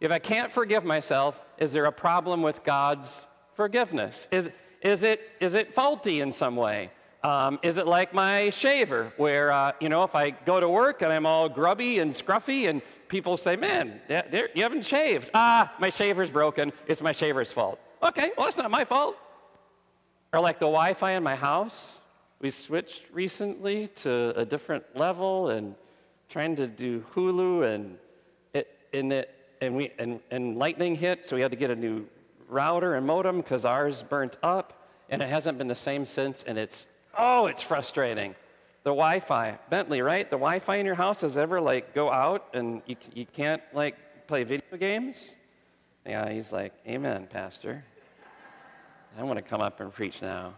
If 0.00 0.10
I 0.10 0.18
can't 0.18 0.52
forgive 0.52 0.84
myself, 0.84 1.38
is 1.58 1.72
there 1.72 1.86
a 1.86 1.92
problem 1.92 2.42
with 2.42 2.64
God's 2.64 3.26
forgiveness? 3.54 4.28
Is, 4.30 4.50
is, 4.86 5.02
it, 5.02 5.32
is 5.40 5.54
it 5.54 5.74
faulty 5.74 6.20
in 6.20 6.30
some 6.30 6.56
way? 6.56 6.90
Um, 7.24 7.58
is 7.62 7.76
it 7.76 7.88
like 7.88 8.14
my 8.14 8.50
shaver, 8.50 9.12
where, 9.16 9.50
uh, 9.50 9.72
you 9.80 9.88
know, 9.88 10.04
if 10.04 10.14
I 10.14 10.30
go 10.30 10.60
to 10.60 10.68
work 10.68 11.02
and 11.02 11.12
I'm 11.12 11.26
all 11.26 11.48
grubby 11.48 11.98
and 11.98 12.12
scruffy 12.12 12.68
and 12.68 12.80
people 13.08 13.36
say, 13.36 13.56
man, 13.56 14.00
you 14.08 14.62
haven't 14.62 14.86
shaved. 14.86 15.30
Ah, 15.34 15.74
my 15.80 15.90
shaver's 15.90 16.30
broken. 16.30 16.72
It's 16.86 17.02
my 17.02 17.10
shaver's 17.10 17.50
fault. 17.50 17.80
Okay, 18.00 18.30
well, 18.38 18.46
it's 18.46 18.56
not 18.56 18.70
my 18.70 18.84
fault. 18.84 19.16
Or 20.32 20.38
like 20.38 20.60
the 20.60 20.66
Wi 20.66 20.94
Fi 20.94 21.12
in 21.12 21.22
my 21.24 21.34
house. 21.34 21.98
We 22.40 22.50
switched 22.50 23.04
recently 23.12 23.88
to 23.96 24.38
a 24.38 24.44
different 24.44 24.84
level 24.94 25.48
and 25.48 25.74
trying 26.28 26.54
to 26.56 26.68
do 26.68 27.04
Hulu 27.14 27.74
and 27.74 27.98
it, 28.52 28.68
and, 28.92 29.10
it, 29.10 29.34
and, 29.60 29.74
we, 29.74 29.90
and, 29.98 30.20
and 30.30 30.58
lightning 30.58 30.94
hit, 30.94 31.26
so 31.26 31.34
we 31.34 31.42
had 31.42 31.50
to 31.50 31.56
get 31.56 31.70
a 31.70 31.76
new 31.76 32.06
router 32.48 32.94
and 32.94 33.04
modem 33.04 33.38
because 33.38 33.64
ours 33.64 34.02
burnt 34.02 34.36
up 34.42 34.75
and 35.08 35.22
it 35.22 35.28
hasn't 35.28 35.58
been 35.58 35.68
the 35.68 35.74
same 35.74 36.06
since 36.06 36.42
and 36.42 36.58
it's, 36.58 36.86
oh, 37.16 37.46
it's 37.46 37.62
frustrating. 37.62 38.34
The 38.84 38.90
Wi-Fi, 38.90 39.58
Bentley, 39.68 40.00
right? 40.00 40.28
The 40.28 40.36
Wi-Fi 40.36 40.76
in 40.76 40.86
your 40.86 40.94
house 40.94 41.20
has 41.22 41.36
ever 41.36 41.60
like 41.60 41.94
go 41.94 42.10
out 42.10 42.46
and 42.54 42.82
you, 42.86 42.96
you 43.14 43.26
can't 43.26 43.62
like 43.72 43.96
play 44.26 44.44
video 44.44 44.76
games? 44.78 45.36
Yeah, 46.04 46.30
he's 46.30 46.52
like, 46.52 46.72
amen, 46.86 47.28
pastor. 47.30 47.84
I 49.18 49.22
want 49.22 49.38
to 49.38 49.42
come 49.42 49.60
up 49.60 49.80
and 49.80 49.92
preach 49.92 50.22
now. 50.22 50.54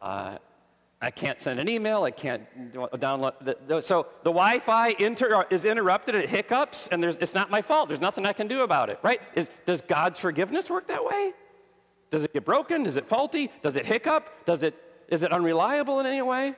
Uh, 0.00 0.38
I 1.02 1.10
can't 1.10 1.40
send 1.40 1.60
an 1.60 1.68
email. 1.68 2.04
I 2.04 2.10
can't 2.10 2.44
download. 2.72 3.34
The, 3.44 3.58
the, 3.66 3.80
so 3.82 4.06
the 4.22 4.30
Wi-Fi 4.30 4.94
inter, 4.98 5.44
is 5.50 5.66
interrupted. 5.66 6.14
It 6.14 6.30
hiccups, 6.30 6.88
and 6.88 7.04
it's 7.04 7.34
not 7.34 7.50
my 7.50 7.60
fault. 7.60 7.88
There's 7.88 8.00
nothing 8.00 8.24
I 8.24 8.32
can 8.32 8.48
do 8.48 8.62
about 8.62 8.88
it. 8.88 9.00
Right? 9.02 9.20
Is, 9.34 9.50
does 9.66 9.82
God's 9.82 10.18
forgiveness 10.18 10.70
work 10.70 10.86
that 10.86 11.04
way? 11.04 11.34
Does 12.10 12.24
it 12.24 12.32
get 12.32 12.44
broken? 12.44 12.86
Is 12.86 12.96
it 12.96 13.06
faulty? 13.06 13.50
Does 13.62 13.76
it 13.76 13.86
hiccup? 13.86 14.28
Does 14.44 14.62
it 14.62 14.74
is 15.08 15.22
it 15.22 15.32
unreliable 15.32 16.00
in 16.00 16.06
any 16.06 16.22
way? 16.22 16.54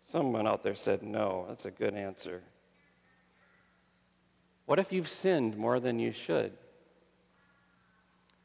Someone 0.00 0.46
out 0.46 0.62
there 0.62 0.74
said 0.74 1.02
no. 1.02 1.46
That's 1.48 1.64
a 1.64 1.70
good 1.70 1.94
answer. 1.94 2.42
What 4.66 4.78
if 4.78 4.92
you've 4.92 5.08
sinned 5.08 5.56
more 5.56 5.80
than 5.80 5.98
you 5.98 6.12
should? 6.12 6.52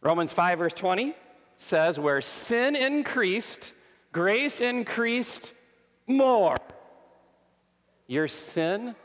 Romans 0.01 0.31
5, 0.31 0.59
verse 0.59 0.73
20 0.73 1.15
says, 1.57 1.99
Where 1.99 2.21
sin 2.21 2.75
increased, 2.75 3.73
grace 4.11 4.61
increased 4.61 5.53
more. 6.07 6.55
Your 8.07 8.27
sin 8.27 8.95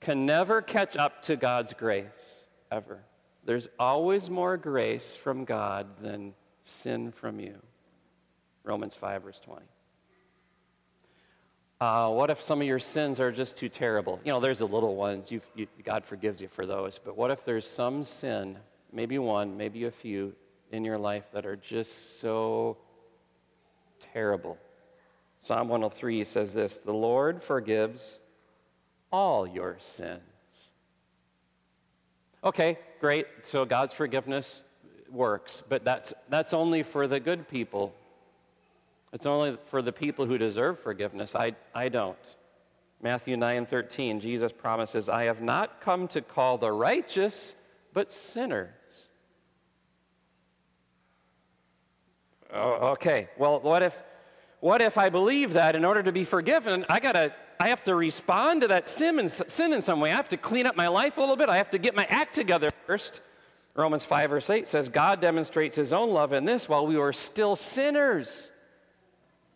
can 0.00 0.26
never 0.26 0.62
catch 0.62 0.96
up 0.96 1.22
to 1.22 1.36
God's 1.36 1.74
grace, 1.74 2.44
ever. 2.70 3.00
There's 3.44 3.68
always 3.78 4.30
more 4.30 4.56
grace 4.56 5.16
from 5.16 5.44
God 5.44 5.86
than 6.00 6.34
sin 6.62 7.12
from 7.12 7.40
you. 7.40 7.56
Romans 8.64 8.94
5, 8.94 9.22
verse 9.22 9.40
20. 9.40 9.62
Uh, 11.80 12.10
what 12.10 12.30
if 12.30 12.40
some 12.40 12.60
of 12.60 12.66
your 12.66 12.78
sins 12.78 13.18
are 13.18 13.32
just 13.32 13.56
too 13.56 13.68
terrible? 13.68 14.20
You 14.24 14.32
know, 14.32 14.38
there's 14.38 14.60
the 14.60 14.68
little 14.68 14.94
ones. 14.94 15.32
You, 15.32 15.40
God 15.82 16.04
forgives 16.04 16.40
you 16.40 16.46
for 16.46 16.64
those. 16.64 16.98
But 16.98 17.16
what 17.16 17.32
if 17.32 17.44
there's 17.44 17.66
some 17.66 18.04
sin 18.04 18.58
maybe 18.92 19.18
one, 19.18 19.56
maybe 19.56 19.84
a 19.84 19.90
few 19.90 20.34
in 20.70 20.84
your 20.84 20.98
life 20.98 21.24
that 21.32 21.46
are 21.46 21.56
just 21.56 22.20
so 22.20 22.76
terrible. 24.12 24.58
Psalm 25.40 25.68
103 25.68 26.24
says 26.24 26.52
this 26.52 26.78
The 26.78 26.92
Lord 26.92 27.42
forgives 27.42 28.18
all 29.10 29.46
your 29.46 29.76
sins. 29.78 30.20
Okay, 32.44 32.78
great. 33.00 33.26
So 33.42 33.64
God's 33.64 33.92
forgiveness 33.92 34.64
works, 35.10 35.62
but 35.68 35.84
that's, 35.84 36.12
that's 36.28 36.52
only 36.52 36.82
for 36.82 37.06
the 37.06 37.20
good 37.20 37.48
people. 37.48 37.94
It's 39.12 39.26
only 39.26 39.58
for 39.66 39.82
the 39.82 39.92
people 39.92 40.26
who 40.26 40.38
deserve 40.38 40.80
forgiveness. 40.80 41.36
I, 41.36 41.54
I 41.74 41.88
don't. 41.88 42.16
Matthew 43.00 43.36
9 43.36 43.66
13, 43.66 44.20
Jesus 44.20 44.52
promises, 44.52 45.08
I 45.08 45.24
have 45.24 45.42
not 45.42 45.80
come 45.80 46.08
to 46.08 46.20
call 46.20 46.56
the 46.58 46.70
righteous, 46.70 47.54
but 47.92 48.10
sinners. 48.10 48.70
Oh, 52.52 52.92
okay, 52.92 53.28
well, 53.38 53.60
what 53.60 53.82
if, 53.82 54.02
what 54.60 54.82
if 54.82 54.98
I 54.98 55.08
believe 55.08 55.54
that 55.54 55.74
in 55.74 55.84
order 55.84 56.02
to 56.02 56.12
be 56.12 56.24
forgiven, 56.24 56.84
I 56.88 57.00
gotta, 57.00 57.34
I 57.62 57.68
have 57.68 57.84
to 57.84 57.94
respond 57.94 58.62
to 58.62 58.68
that 58.68 58.88
sin 58.88 59.20
in, 59.20 59.28
sin 59.28 59.72
in 59.72 59.80
some 59.80 60.00
way. 60.00 60.10
I 60.10 60.16
have 60.16 60.28
to 60.30 60.36
clean 60.36 60.66
up 60.66 60.74
my 60.74 60.88
life 60.88 61.16
a 61.16 61.20
little 61.20 61.36
bit. 61.36 61.48
I 61.48 61.58
have 61.58 61.70
to 61.70 61.78
get 61.78 61.94
my 61.94 62.06
act 62.06 62.34
together 62.34 62.70
first. 62.88 63.20
Romans 63.76 64.02
5, 64.02 64.30
verse 64.30 64.50
8 64.50 64.66
says, 64.66 64.88
God 64.88 65.20
demonstrates 65.20 65.76
his 65.76 65.92
own 65.92 66.10
love 66.10 66.32
in 66.32 66.44
this 66.44 66.68
while 66.68 66.84
we 66.84 66.96
were 66.96 67.12
still 67.12 67.54
sinners. 67.54 68.50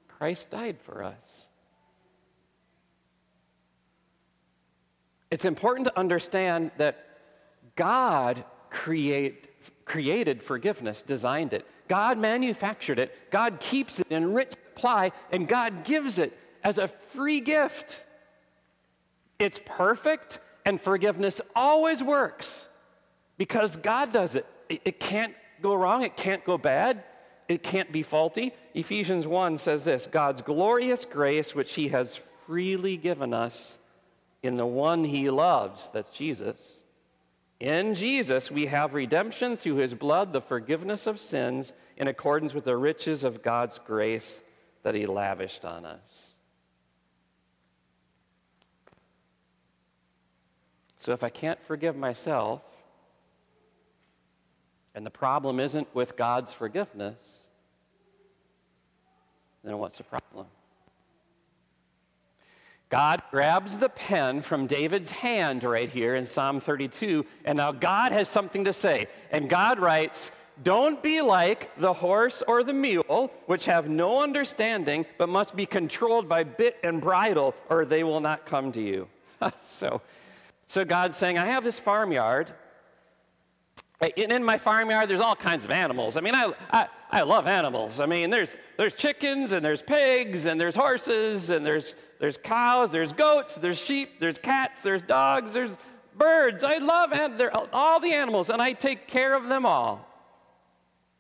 Christ 0.07 0.51
died 0.51 0.77
for 0.81 1.03
us. 1.03 1.49
It's 5.33 5.45
important 5.45 5.89
to 5.89 5.99
understand 5.99 6.71
that 6.77 7.05
God 7.75 8.45
create, 8.71 9.49
created 9.85 10.45
forgiveness, 10.45 11.03
designed 11.03 11.53
it. 11.53 11.67
God 11.89 12.19
manufactured 12.19 13.01
it, 13.01 13.33
God 13.33 13.59
keeps 13.59 13.99
it 13.99 14.07
in 14.11 14.33
rich 14.33 14.53
supply, 14.53 15.11
and 15.33 15.49
God 15.49 15.85
gives 15.85 16.19
it 16.19 16.39
as 16.67 16.79
a 16.79 16.89
free 16.89 17.41
gift. 17.41 18.05
It's 19.39 19.61
perfect, 19.65 20.41
and 20.65 20.81
forgiveness 20.81 21.41
always 21.55 22.03
works 22.03 22.67
because 23.39 23.77
God 23.77 24.13
does 24.13 24.35
it. 24.35 24.47
It, 24.69 24.99
can't 24.99 25.33
go 25.63 25.77
wrong, 25.77 26.03
it 26.03 26.17
can't 26.17 26.45
go 26.45 26.59
bad, 26.59 27.05
it 27.49 27.63
can't 27.63 27.93
be 27.93 28.03
faulty. 28.03 28.53
Ephesians 28.75 29.29
1 29.29 29.59
says 29.59 29.85
this 29.85 30.09
God's 30.09 30.43
glorious 30.43 31.05
grace, 31.05 31.55
which 31.55 31.73
He 31.75 31.89
has 31.89 32.19
freely 32.47 32.97
given 32.97 33.33
us 33.33 33.79
in 34.43 34.57
the 34.57 34.67
one 34.67 35.05
He 35.05 35.31
loves, 35.31 35.89
that's 35.93 36.11
Jesus. 36.11 36.83
In 37.61 37.95
Jesus, 37.95 38.51
we 38.51 38.67
have 38.67 38.93
redemption 38.93 39.57
through 39.57 39.77
His 39.77 39.95
blood, 39.95 40.33
the 40.33 40.41
forgiveness 40.41 41.07
of 41.07 41.21
sins, 41.21 41.73
in 41.97 42.09
accordance 42.09 42.55
with 42.55 42.65
the 42.65 42.77
riches 42.77 43.23
of 43.23 43.41
God's 43.41 43.79
grace 43.79 44.41
that 44.83 44.97
He 44.97 45.07
lavished 45.07 45.65
on 45.65 45.87
us. 45.87 46.33
So 51.07 51.13
if 51.13 51.23
I 51.23 51.29
can't 51.29 51.65
forgive 51.69 51.95
myself, 51.95 52.63
and 54.93 55.07
the 55.07 55.11
problem 55.11 55.61
isn't 55.61 55.87
with 55.95 56.17
God's 56.17 56.53
forgiveness, 56.53 57.47
then 59.63 59.79
what's 59.79 59.99
the 59.99 60.03
problem? 60.03 60.47
God 62.89 63.23
grabs 63.31 63.79
the 63.79 63.89
pen 63.89 64.43
from 64.43 64.67
David's 64.67 65.13
hand 65.13 65.63
right 65.63 65.89
here 65.89 66.17
in 66.17 66.27
Psalm 66.27 66.59
32, 66.59 67.25
and 67.45 67.57
now 67.57 67.71
God 67.71 68.11
has 68.11 68.29
something 68.29 68.65
to 68.65 68.73
say. 68.73 69.07
And 69.31 69.49
God 69.49 69.79
writes, 69.79 70.33
Don't 70.65 71.01
be 71.05 71.21
like 71.21 71.71
the 71.79 71.93
horse 71.93 72.43
or 72.49 72.65
the 72.65 72.73
mule, 72.73 73.31
which 73.47 73.67
have 73.67 73.89
no 73.89 74.21
understanding, 74.25 75.07
but 75.19 75.29
must 75.29 75.55
be 75.55 75.67
controlled 75.67 76.29
by 76.29 76.43
bit 76.43 76.79
and 76.83 77.01
bridle, 77.01 77.55
or 77.69 77.85
they 77.85 78.03
will 78.03 78.19
not 78.19 78.45
come 78.45 78.73
to 78.73 78.83
you. 78.83 79.07
so, 79.69 80.01
so 80.67 80.85
God's 80.85 81.17
saying, 81.17 81.39
I 81.39 81.47
have 81.47 81.65
this 81.65 81.79
farmyard, 81.79 82.53
And 84.01 84.13
in 84.17 84.45
my 84.45 84.59
farmyard, 84.59 85.09
there's 85.09 85.21
all 85.21 85.37
kinds 85.37 85.65
of 85.65 85.71
animals. 85.71 86.17
I 86.17 86.21
mean, 86.21 86.35
I, 86.35 86.53
I, 86.71 86.89
I 87.11 87.23
love 87.23 87.47
animals. 87.47 88.01
I 88.01 88.07
mean, 88.07 88.31
there's, 88.31 88.57
there's 88.77 88.95
chickens 88.95 89.53
and 89.53 89.65
there's 89.65 89.81
pigs 89.81 90.47
and 90.47 90.61
there's 90.61 90.75
horses 90.75 91.51
and 91.51 91.65
there's, 91.65 91.95
there's 92.19 92.37
cows, 92.37 92.91
there's 92.91 93.13
goats, 93.13 93.55
there's 93.55 93.79
sheep, 93.79 94.21
there's 94.21 94.39
cats, 94.39 94.83
there's 94.83 95.03
dogs, 95.03 95.53
there's 95.53 95.77
birds. 96.17 96.65
I 96.65 96.79
love 96.79 97.13
all 97.73 98.01
the 98.01 98.13
animals 98.13 98.51
and 98.51 98.61
I 98.61 98.73
take 98.73 99.07
care 99.07 99.35
of 99.35 99.49
them 99.49 99.65
all. 99.65 100.07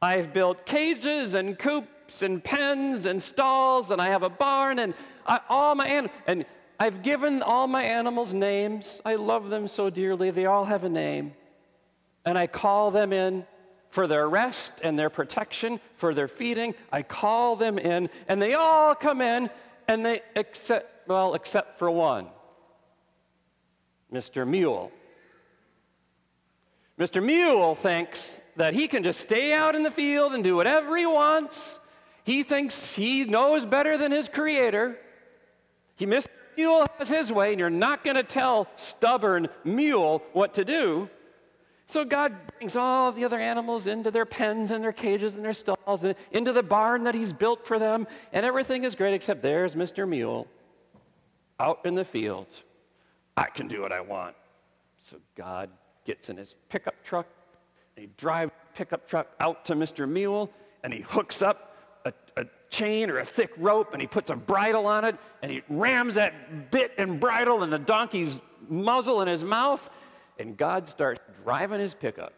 I've 0.03 0.33
built 0.33 0.67
cages 0.67 1.35
and 1.35 1.59
coops 1.59 2.23
and 2.23 2.43
pens 2.43 3.07
and 3.07 3.23
stalls 3.23 3.91
and 3.91 4.03
I 4.03 4.09
have 4.09 4.23
a 4.23 4.29
barn 4.29 4.81
and 4.81 4.93
I, 5.25 5.41
all 5.49 5.75
my 5.75 5.87
animals. 5.87 6.47
I've 6.79 7.03
given 7.03 7.43
all 7.43 7.67
my 7.67 7.83
animals 7.83 8.33
names. 8.33 9.01
I 9.05 9.15
love 9.15 9.49
them 9.49 9.69
so 9.69 9.91
dearly. 9.91 10.31
They 10.31 10.47
all 10.47 10.65
have 10.65 10.85
a 10.85 10.89
name 10.89 11.35
and 12.27 12.37
I 12.37 12.49
call 12.49 12.91
them 12.91 13.13
in 13.13 13.47
for 13.89 14.07
their 14.07 14.29
rest 14.29 14.81
and 14.83 14.99
their 14.99 15.09
protection, 15.09 15.81
for 15.95 16.13
their 16.13 16.29
feeding. 16.29 16.75
I 16.93 17.03
call 17.03 17.57
them 17.57 17.79
in, 17.79 18.11
and 18.29 18.43
they 18.43 18.55
all 18.55 18.95
come 18.95 19.23
in, 19.23 19.49
and 19.89 20.05
they 20.05 20.21
accept, 20.35 21.09
well, 21.09 21.35
except 21.35 21.79
for 21.79 21.91
one 21.91 22.27
Mr. 24.13 24.47
Mule. 24.47 24.91
Mr. 26.99 27.23
Mule 27.23 27.75
thinks 27.75 28.41
that 28.57 28.75
he 28.75 28.89
can 28.89 29.05
just 29.05 29.21
stay 29.21 29.53
out 29.53 29.75
in 29.75 29.83
the 29.83 29.91
field 29.91 30.35
and 30.35 30.43
do 30.43 30.57
whatever 30.57 30.97
he 30.97 31.07
wants. 31.07 31.79
He 32.25 32.43
thinks 32.43 32.95
he 32.95 33.25
knows 33.25 33.65
better 33.65 33.97
than 33.97 34.11
his 34.11 34.29
creator. 34.29 34.99
He, 35.95 36.07
Mr. 36.07 36.27
Mule 36.57 36.87
has 36.99 37.09
his 37.09 37.31
way, 37.33 37.51
and 37.51 37.61
you're 37.61 37.71
not 37.71 38.05
going 38.05 38.17
to 38.17 38.23
tell 38.23 38.69
stubborn 38.77 39.49
Mule 39.65 40.23
what 40.33 40.55
to 40.55 40.65
do. 40.65 41.09
So 41.87 42.05
God 42.05 42.35
brings 42.59 42.75
all 42.75 43.13
the 43.13 43.25
other 43.25 43.39
animals 43.39 43.87
into 43.87 44.11
their 44.11 44.27
pens 44.27 44.73
and 44.73 44.83
their 44.83 44.93
cages 44.93 45.37
and 45.37 45.45
their 45.45 45.55
stalls 45.55 46.03
and 46.05 46.15
into 46.33 46.53
the 46.53 46.63
barn 46.63 47.05
that 47.05 47.15
He's 47.15 47.33
built 47.33 47.67
for 47.67 47.79
them, 47.79 48.07
and 48.33 48.45
everything 48.45 48.85
is 48.85 48.95
great 48.95 49.15
except 49.15 49.43
there's 49.43 49.75
Mr. 49.75 50.09
Mule 50.09 50.49
out 51.61 51.81
in 51.85 51.95
the 51.95 52.05
field. 52.05 52.49
I 53.37 53.47
can 53.47 53.69
do 53.69 53.83
what 53.83 53.93
I 53.93 54.01
want. 54.01 54.35
So 55.01 55.19
God 55.37 55.71
gets 56.05 56.31
in 56.31 56.37
his 56.37 56.57
pickup 56.69 57.03
truck 57.05 57.27
and 57.97 58.05
he 58.05 58.11
drives 58.17 58.53
the 58.53 58.79
pickup 58.79 59.09
truck 59.09 59.29
out 59.41 59.65
to 59.67 59.75
Mr. 59.75 60.09
Mule 60.09 60.51
and 60.83 60.93
he 60.93 61.01
hooks 61.01 61.43
up 61.43 61.76
chain 62.71 63.11
or 63.11 63.19
a 63.19 63.25
thick 63.25 63.53
rope 63.57 63.93
and 63.93 64.01
he 64.01 64.09
puts 64.09 64.31
a 64.31 64.37
bridle 64.37 64.87
on 64.87 65.05
it 65.05 65.17
and 65.43 65.53
he 65.53 65.63
rams 65.69 66.15
that 66.15 66.71
bit 66.71 66.93
and 66.99 67.21
bridle 67.21 67.63
in 67.63 67.71
the 67.71 67.79
donkey's 67.79 68.41
muzzle 68.69 69.23
in 69.23 69.29
his 69.29 69.45
mouth 69.45 69.89
and 70.39 70.57
God 70.57 70.89
starts 70.89 71.21
driving 71.45 71.81
his 71.81 71.95
pickup. 71.95 72.33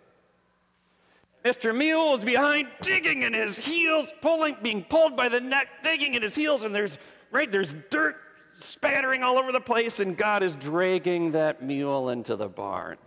Mr. 1.45 1.77
Mule 1.77 2.15
is 2.15 2.25
behind, 2.25 2.69
digging 2.83 3.23
in 3.23 3.33
his 3.33 3.57
heels, 3.57 4.13
pulling, 4.21 4.57
being 4.63 4.85
pulled 4.85 5.17
by 5.17 5.29
the 5.29 5.41
neck, 5.41 5.69
digging 5.83 6.15
in 6.15 6.23
his 6.23 6.35
heels, 6.35 6.65
and 6.65 6.75
there's 6.75 6.99
right 7.31 7.51
there's 7.51 7.75
dirt 7.91 8.17
spattering 8.59 9.23
all 9.23 9.39
over 9.39 9.53
the 9.53 9.61
place, 9.61 10.01
and 10.01 10.17
God 10.17 10.43
is 10.43 10.57
dragging 10.57 11.33
that 11.33 11.63
mule 11.63 12.11
into 12.11 12.35
the 12.37 12.49
barn. 12.49 12.99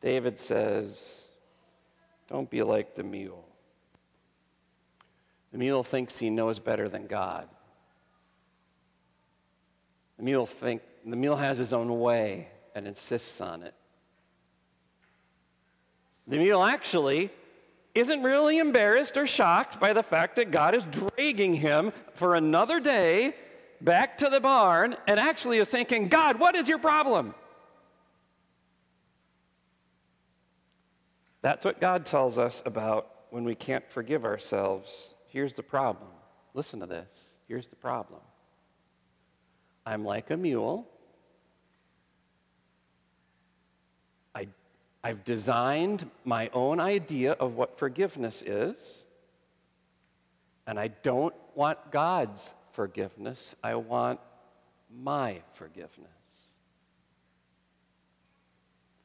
David 0.00 0.38
says, 0.38 1.24
Don't 2.28 2.48
be 2.48 2.62
like 2.62 2.94
the 2.94 3.02
mule. 3.02 3.49
The 5.52 5.58
mule 5.58 5.82
thinks 5.82 6.18
he 6.18 6.30
knows 6.30 6.58
better 6.58 6.88
than 6.88 7.06
God. 7.06 7.48
The 10.16 10.24
mule 10.24 10.46
think, 10.46 10.82
the 11.04 11.16
mule 11.16 11.36
has 11.36 11.58
his 11.58 11.72
own 11.72 11.98
way 11.98 12.48
and 12.74 12.86
insists 12.86 13.40
on 13.40 13.62
it. 13.62 13.74
The 16.28 16.38
mule 16.38 16.62
actually 16.62 17.30
isn't 17.94 18.22
really 18.22 18.58
embarrassed 18.58 19.16
or 19.16 19.26
shocked 19.26 19.80
by 19.80 19.92
the 19.92 20.02
fact 20.02 20.36
that 20.36 20.50
God 20.50 20.74
is 20.74 20.84
dragging 20.84 21.54
him 21.54 21.92
for 22.14 22.36
another 22.36 22.78
day 22.78 23.34
back 23.80 24.18
to 24.18 24.28
the 24.28 24.38
barn 24.38 24.96
and 25.08 25.18
actually 25.18 25.58
is 25.58 25.70
thinking, 25.70 26.08
God, 26.08 26.38
what 26.38 26.54
is 26.54 26.68
your 26.68 26.78
problem? 26.78 27.34
That's 31.42 31.64
what 31.64 31.80
God 31.80 32.04
tells 32.04 32.38
us 32.38 32.62
about 32.66 33.08
when 33.30 33.44
we 33.44 33.54
can't 33.54 33.88
forgive 33.90 34.24
ourselves. 34.24 35.14
Here's 35.30 35.54
the 35.54 35.62
problem. 35.62 36.10
Listen 36.54 36.80
to 36.80 36.86
this. 36.86 37.36
Here's 37.48 37.68
the 37.68 37.76
problem. 37.76 38.20
I'm 39.86 40.04
like 40.04 40.30
a 40.30 40.36
mule 40.36 40.86
I, 44.34 44.48
I've 45.02 45.24
designed 45.24 46.08
my 46.24 46.50
own 46.52 46.80
idea 46.80 47.32
of 47.32 47.54
what 47.54 47.78
forgiveness 47.78 48.42
is, 48.42 49.04
and 50.66 50.78
I 50.78 50.88
don't 50.88 51.34
want 51.54 51.90
God's 51.90 52.54
forgiveness, 52.72 53.54
I 53.62 53.74
want 53.74 54.20
my 55.02 55.42
forgiveness. 55.52 56.10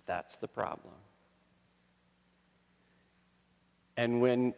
That's 0.06 0.38
the 0.38 0.48
problem. 0.48 0.94
And 3.98 4.22
when 4.22 4.54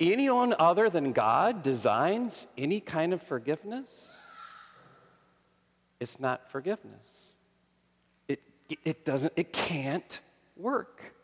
anyone 0.00 0.54
other 0.58 0.90
than 0.90 1.12
God 1.12 1.62
designs 1.62 2.46
any 2.56 2.80
kind 2.80 3.12
of 3.12 3.22
forgiveness, 3.22 4.08
it's 6.00 6.20
not 6.20 6.50
forgiveness 6.50 7.26
it 8.68 8.78
it 8.84 9.04
doesn't, 9.04 9.32
it 9.36 9.52
can't 9.52 10.20
work. 10.56 11.14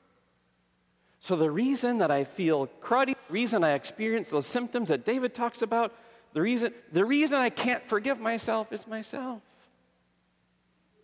So 1.20 1.36
the 1.36 1.50
reason 1.50 1.98
that 1.98 2.10
I 2.10 2.24
feel 2.24 2.68
cruddy, 2.82 3.14
the 3.28 3.32
reason 3.32 3.62
I 3.62 3.72
experience 3.72 4.30
those 4.30 4.46
symptoms 4.46 4.88
that 4.88 5.04
David 5.04 5.34
talks 5.34 5.62
about, 5.62 5.92
the 6.32 6.42
reason, 6.42 6.72
the 6.92 7.04
reason 7.04 7.36
I 7.36 7.50
can't 7.50 7.86
forgive 7.86 8.18
myself 8.18 8.72
is 8.72 8.86
myself. 8.86 9.40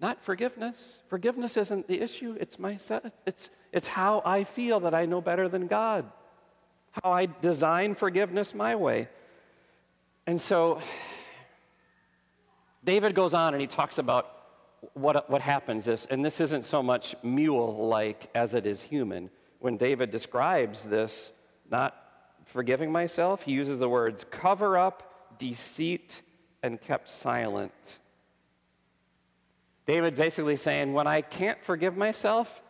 Not 0.00 0.22
forgiveness. 0.22 0.98
Forgiveness 1.08 1.56
isn't 1.56 1.86
the 1.86 2.00
issue, 2.00 2.36
it's 2.40 2.58
myself. 2.58 3.12
It's, 3.26 3.50
it's 3.72 3.88
how 3.88 4.22
I 4.24 4.44
feel 4.44 4.80
that 4.80 4.94
I 4.94 5.06
know 5.06 5.20
better 5.20 5.48
than 5.48 5.66
God, 5.66 6.04
how 6.90 7.12
I 7.12 7.26
design 7.26 7.94
forgiveness 7.94 8.54
my 8.54 8.74
way. 8.76 9.08
And 10.26 10.40
so 10.40 10.80
David 12.84 13.14
goes 13.14 13.34
on 13.34 13.54
and 13.54 13.60
he 13.60 13.66
talks 13.66 13.98
about 13.98 14.34
what, 14.94 15.28
what 15.28 15.40
happens 15.40 15.88
is, 15.88 16.06
and 16.06 16.24
this 16.24 16.40
isn't 16.40 16.64
so 16.64 16.82
much 16.82 17.14
mule 17.22 17.88
like 17.88 18.28
as 18.34 18.54
it 18.54 18.66
is 18.66 18.82
human. 18.82 19.30
When 19.58 19.76
David 19.76 20.10
describes 20.10 20.84
this, 20.84 21.32
not 21.70 21.96
forgiving 22.44 22.92
myself, 22.92 23.42
he 23.42 23.52
uses 23.52 23.78
the 23.78 23.88
words 23.88 24.24
cover 24.30 24.78
up, 24.78 25.38
deceit, 25.38 26.22
and 26.62 26.80
kept 26.80 27.08
silent. 27.10 27.98
David 29.86 30.16
basically 30.16 30.56
saying, 30.56 30.92
when 30.92 31.06
I 31.06 31.22
can't 31.22 31.62
forgive 31.64 31.96
myself, 31.96 32.62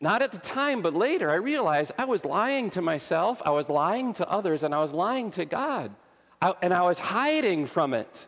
Not 0.00 0.20
at 0.22 0.32
the 0.32 0.38
time, 0.38 0.82
but 0.82 0.94
later, 0.94 1.30
I 1.30 1.36
realized 1.36 1.92
I 1.96 2.04
was 2.04 2.24
lying 2.24 2.70
to 2.70 2.82
myself, 2.82 3.40
I 3.44 3.50
was 3.50 3.70
lying 3.70 4.12
to 4.14 4.28
others, 4.28 4.62
and 4.62 4.74
I 4.74 4.80
was 4.80 4.92
lying 4.92 5.30
to 5.32 5.44
God. 5.44 5.94
I, 6.40 6.52
and 6.60 6.74
I 6.74 6.82
was 6.82 6.98
hiding 6.98 7.66
from 7.66 7.94
it 7.94 8.26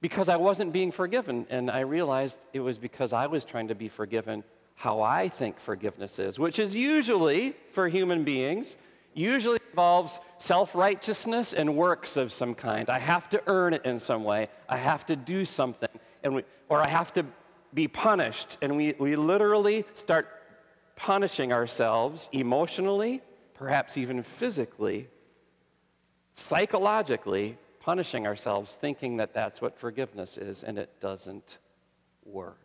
because 0.00 0.28
I 0.28 0.36
wasn't 0.36 0.72
being 0.72 0.90
forgiven. 0.90 1.46
And 1.50 1.70
I 1.70 1.80
realized 1.80 2.44
it 2.52 2.60
was 2.60 2.78
because 2.78 3.12
I 3.12 3.26
was 3.26 3.44
trying 3.44 3.68
to 3.68 3.74
be 3.74 3.88
forgiven 3.88 4.44
how 4.74 5.00
I 5.02 5.28
think 5.28 5.58
forgiveness 5.58 6.18
is, 6.18 6.38
which 6.38 6.58
is 6.58 6.74
usually, 6.74 7.56
for 7.70 7.88
human 7.88 8.22
beings, 8.22 8.76
usually 9.12 9.58
involves 9.70 10.20
self 10.38 10.74
righteousness 10.74 11.52
and 11.52 11.76
works 11.76 12.16
of 12.16 12.32
some 12.32 12.54
kind. 12.54 12.88
I 12.88 13.00
have 13.00 13.28
to 13.30 13.42
earn 13.48 13.74
it 13.74 13.84
in 13.84 13.98
some 13.98 14.22
way, 14.22 14.48
I 14.68 14.76
have 14.76 15.04
to 15.06 15.16
do 15.16 15.44
something, 15.44 15.88
and 16.22 16.36
we, 16.36 16.44
or 16.68 16.80
I 16.80 16.88
have 16.88 17.12
to 17.14 17.26
be 17.74 17.88
punished. 17.88 18.58
And 18.62 18.76
we, 18.76 18.94
we 18.98 19.16
literally 19.16 19.84
start 19.94 20.28
punishing 20.96 21.52
ourselves 21.52 22.28
emotionally, 22.32 23.22
perhaps 23.54 23.96
even 23.96 24.22
physically, 24.22 25.08
psychologically, 26.34 27.56
punishing 27.80 28.26
ourselves, 28.26 28.76
thinking 28.76 29.16
that 29.18 29.32
that's 29.32 29.60
what 29.60 29.78
forgiveness 29.78 30.36
is, 30.36 30.64
and 30.64 30.78
it 30.78 31.00
doesn't 31.00 31.58
work. 32.24 32.58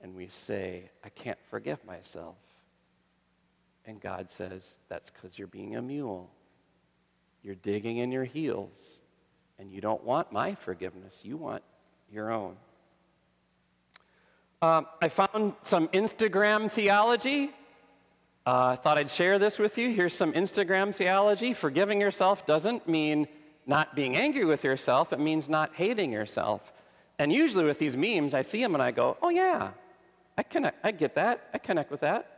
And 0.00 0.14
we 0.14 0.28
say, 0.28 0.90
I 1.04 1.08
can't 1.08 1.38
forgive 1.50 1.84
myself. 1.84 2.36
And 3.84 4.00
God 4.00 4.30
says, 4.30 4.76
That's 4.88 5.10
because 5.10 5.38
you're 5.38 5.48
being 5.48 5.76
a 5.76 5.82
mule. 5.82 6.30
You're 7.42 7.54
digging 7.54 7.98
in 7.98 8.10
your 8.10 8.24
heels, 8.24 9.00
and 9.58 9.70
you 9.70 9.80
don't 9.80 10.02
want 10.02 10.32
my 10.32 10.54
forgiveness, 10.54 11.22
you 11.24 11.36
want 11.36 11.62
your 12.10 12.32
own. 12.32 12.56
Um, 14.62 14.86
I 15.02 15.08
found 15.08 15.54
some 15.62 15.88
Instagram 15.88 16.70
theology. 16.70 17.50
I 18.44 18.72
uh, 18.72 18.76
thought 18.76 18.96
I'd 18.96 19.10
share 19.10 19.38
this 19.38 19.58
with 19.58 19.76
you. 19.76 19.90
Here's 19.90 20.14
some 20.14 20.32
Instagram 20.32 20.94
theology. 20.94 21.52
Forgiving 21.52 22.00
yourself 22.00 22.46
doesn't 22.46 22.88
mean 22.88 23.26
not 23.66 23.96
being 23.96 24.16
angry 24.16 24.44
with 24.44 24.62
yourself, 24.62 25.12
it 25.12 25.18
means 25.18 25.48
not 25.48 25.74
hating 25.74 26.12
yourself. 26.12 26.72
And 27.18 27.32
usually 27.32 27.64
with 27.64 27.78
these 27.78 27.96
memes, 27.96 28.34
I 28.34 28.42
see 28.42 28.62
them 28.62 28.74
and 28.74 28.82
I 28.82 28.92
go, 28.92 29.16
oh, 29.20 29.30
yeah, 29.30 29.72
I, 30.38 30.44
connect, 30.44 30.84
I 30.84 30.92
get 30.92 31.16
that. 31.16 31.48
I 31.52 31.58
connect 31.58 31.90
with 31.90 32.00
that 32.00 32.36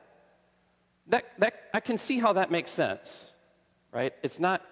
that, 1.09 1.25
that, 1.39 1.55
I 1.75 1.81
can 1.81 1.99
see 1.99 2.19
how 2.19 2.35
that 2.35 2.51
makes 2.51 2.71
sense, 2.71 3.33
right? 3.93 4.13
It's 4.23 4.39
not 4.39 4.63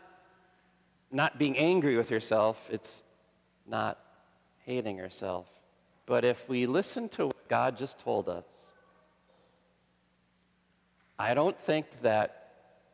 not 1.12 1.38
being 1.38 1.56
angry 1.56 1.96
with 1.96 2.11
yourself, 2.11 2.68
it's 2.70 3.04
not 3.66 3.98
hating 4.64 4.98
yourself. 4.98 5.46
But 6.06 6.24
if 6.24 6.48
we 6.48 6.66
listen 6.66 7.08
to 7.10 7.26
what 7.26 7.48
God 7.48 7.76
just 7.76 7.98
told 7.98 8.28
us, 8.28 8.44
I 11.18 11.34
don't 11.34 11.58
think 11.58 11.86
that 12.02 12.52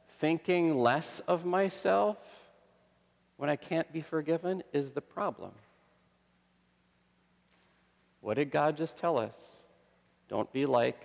thinking 0.08 0.78
less 0.78 1.20
of 1.20 1.44
myself 1.44 2.16
when 3.36 3.50
I 3.50 3.56
can't 3.56 3.92
be 3.92 4.00
forgiven 4.00 4.62
is 4.72 4.92
the 4.92 5.00
problem. 5.00 5.50
What 8.20 8.34
did 8.34 8.50
God 8.50 8.76
just 8.76 8.96
tell 8.96 9.18
us? 9.18 9.34
Don't 10.28 10.50
be 10.52 10.64
like 10.64 11.04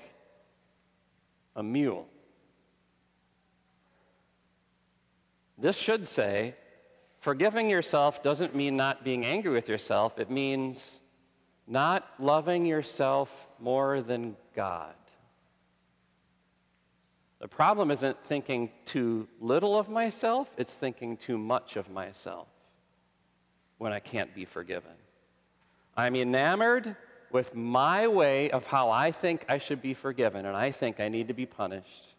a 1.55 1.63
mule. 1.63 2.07
This 5.57 5.75
should 5.75 6.07
say, 6.07 6.53
forgiving 7.19 7.69
yourself 7.69 8.21
doesn't 8.21 8.55
mean 8.55 8.77
not 8.77 9.03
being 9.03 9.25
angry 9.25 9.51
with 9.51 9.67
yourself, 9.67 10.19
it 10.19 10.29
means 10.29 10.99
not 11.67 12.07
loving 12.17 12.65
yourself 12.65 13.47
more 13.59 14.01
than 14.01 14.35
God. 14.55 14.95
The 17.39 17.47
problem 17.47 17.91
isn't 17.91 18.23
thinking 18.23 18.71
too 18.85 19.27
little 19.39 19.77
of 19.77 19.89
myself, 19.89 20.49
it's 20.57 20.73
thinking 20.73 21.17
too 21.17 21.37
much 21.37 21.75
of 21.75 21.89
myself 21.89 22.47
when 23.77 23.93
I 23.93 23.99
can't 23.99 24.33
be 24.33 24.45
forgiven. 24.45 24.91
I'm 25.95 26.15
enamored 26.15 26.95
with 27.31 27.53
my 27.53 28.07
way 28.07 28.49
of 28.49 28.65
how 28.65 28.89
I 28.89 29.11
think 29.11 29.45
I 29.49 29.57
should 29.57 29.81
be 29.81 29.93
forgiven, 29.93 30.45
and 30.45 30.55
I 30.55 30.71
think 30.71 30.99
I 30.99 31.09
need 31.09 31.27
to 31.27 31.33
be 31.33 31.45
punished. 31.45 32.15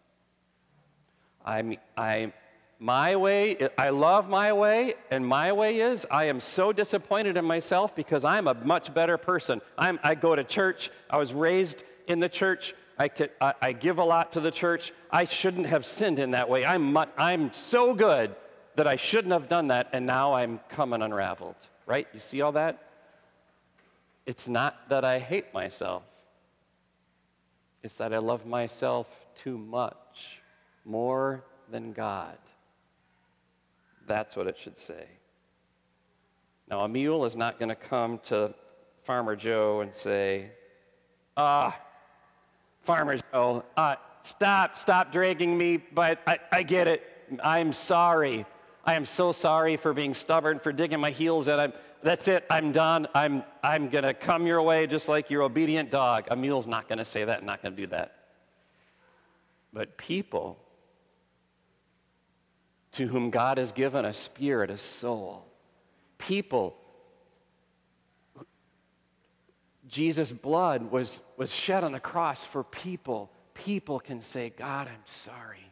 I'm, 1.45 1.77
I'm 1.97 2.33
my 2.81 3.17
way, 3.17 3.69
I 3.77 3.89
love 3.91 4.29
my 4.29 4.53
way, 4.53 4.95
and 5.11 5.27
my 5.27 5.53
way 5.53 5.81
is 5.81 6.07
I 6.11 6.27
am 6.27 6.41
so 6.41 6.73
disappointed 6.73 7.37
in 7.37 7.45
myself 7.45 7.95
because 7.97 8.25
I'm 8.25 8.47
a 8.47 8.55
much 8.55 8.95
better 8.95 9.19
person. 9.19 9.61
I'm, 9.77 9.99
I 10.05 10.15
go 10.15 10.37
to 10.37 10.45
church, 10.45 10.91
I 11.11 11.17
was 11.17 11.35
raised 11.35 11.83
in 12.07 12.21
the 12.21 12.29
church, 12.29 12.75
I, 12.99 13.09
could, 13.09 13.31
I, 13.41 13.55
I 13.61 13.73
give 13.73 13.99
a 13.99 14.05
lot 14.05 14.33
to 14.33 14.41
the 14.41 14.51
church. 14.51 14.93
I 15.11 15.25
shouldn't 15.25 15.67
have 15.67 15.87
sinned 15.87 16.19
in 16.19 16.33
that 16.33 16.49
way. 16.49 16.65
I'm, 16.65 16.97
I'm 17.17 17.53
so 17.53 17.95
good 17.95 18.35
that 18.75 18.89
I 18.89 18.97
shouldn't 18.97 19.33
have 19.33 19.49
done 19.49 19.69
that, 19.69 19.91
and 19.93 20.05
now 20.05 20.35
I'm 20.35 20.61
coming 20.69 21.03
unraveled, 21.03 21.57
right? 21.87 22.07
You 22.13 22.21
see 22.21 22.43
all 22.43 22.53
that? 22.53 22.83
It's 24.27 24.49
not 24.49 24.89
that 24.89 25.05
I 25.05 25.19
hate 25.19 25.55
myself, 25.55 26.03
it's 27.83 27.97
that 27.97 28.13
I 28.13 28.19
love 28.19 28.47
myself 28.47 29.07
too 29.43 29.57
much, 29.57 30.43
more 30.85 31.45
than 31.71 31.93
God. 31.93 32.37
That's 34.09 34.35
what 34.35 34.47
it 34.47 34.57
should 34.59 34.79
say. 34.79 35.07
Now, 36.69 36.81
a 36.81 36.89
mule 36.89 37.25
is 37.25 37.37
not 37.37 37.59
going 37.59 37.69
to 37.69 37.77
come 37.77 38.19
to 38.25 38.55
Farmer 39.05 39.37
Joe 39.37 39.81
and 39.81 39.95
say, 39.95 40.51
Ah, 41.37 41.79
Farmer 42.83 43.19
Joe, 43.33 43.65
uh, 43.77 43.97
stop, 44.23 44.77
stop 44.77 45.13
dragging 45.13 45.57
me, 45.57 45.77
but 45.77 46.21
I, 46.27 46.39
I 46.51 46.63
get 46.63 46.89
it. 46.89 47.03
I'm 47.43 47.73
sorry. 47.73 48.45
I 48.85 48.95
am 48.95 49.05
so 49.05 49.33
sorry 49.33 49.77
for 49.77 49.93
being 49.93 50.15
stubborn, 50.15 50.59
for 50.59 50.73
digging 50.73 51.01
my 51.01 51.11
heels 51.11 51.49
in. 51.49 51.59
I'm, 51.59 51.73
that's 52.03 52.29
it. 52.29 52.45
I'm 52.49 52.73
done. 52.73 53.07
I'm, 53.15 53.45
I'm 53.63 53.89
going 53.89 54.05
to 54.05 54.15
come 54.15 54.47
your 54.47 54.63
way 54.63 54.87
just 54.87 55.09
like 55.09 55.31
your 55.31 55.43
obedient 55.43 55.91
dog. 55.91 56.25
A 56.31 56.37
mule's 56.37 56.67
not 56.67 56.89
going 56.89 56.99
to 56.99 57.05
say 57.05 57.25
that, 57.25 57.45
not 57.45 57.63
going 57.63 57.77
to 57.77 57.83
do 57.83 57.87
that. 57.89 58.15
But 59.73 59.97
people 59.99 60.59
to 62.99 63.07
whom 63.07 63.31
God 63.31 63.59
has 63.59 63.71
given 63.71 64.05
a 64.05 64.13
spirit, 64.13 64.71
a 64.71 64.77
soul. 64.77 65.47
People. 66.19 66.77
Jesus' 69.87 70.33
blood 70.33 70.91
was, 70.91 71.21
was 71.37 71.55
shed 71.55 71.85
on 71.85 71.93
the 71.93 72.01
cross 72.01 72.43
for 72.43 72.65
people. 72.65 73.31
People 73.55 74.01
can 74.01 74.21
say, 74.21 74.51
God, 74.51 74.89
I'm 74.89 75.05
sorry. 75.05 75.71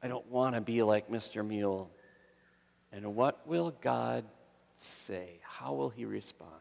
I 0.00 0.06
don't 0.06 0.24
want 0.30 0.54
to 0.54 0.60
be 0.60 0.80
like 0.84 1.10
Mr. 1.10 1.44
Mule. 1.44 1.90
And 2.92 3.16
what 3.16 3.44
will 3.44 3.72
God 3.80 4.24
say? 4.76 5.40
How 5.42 5.72
will 5.72 5.90
he 5.90 6.04
respond? 6.04 6.52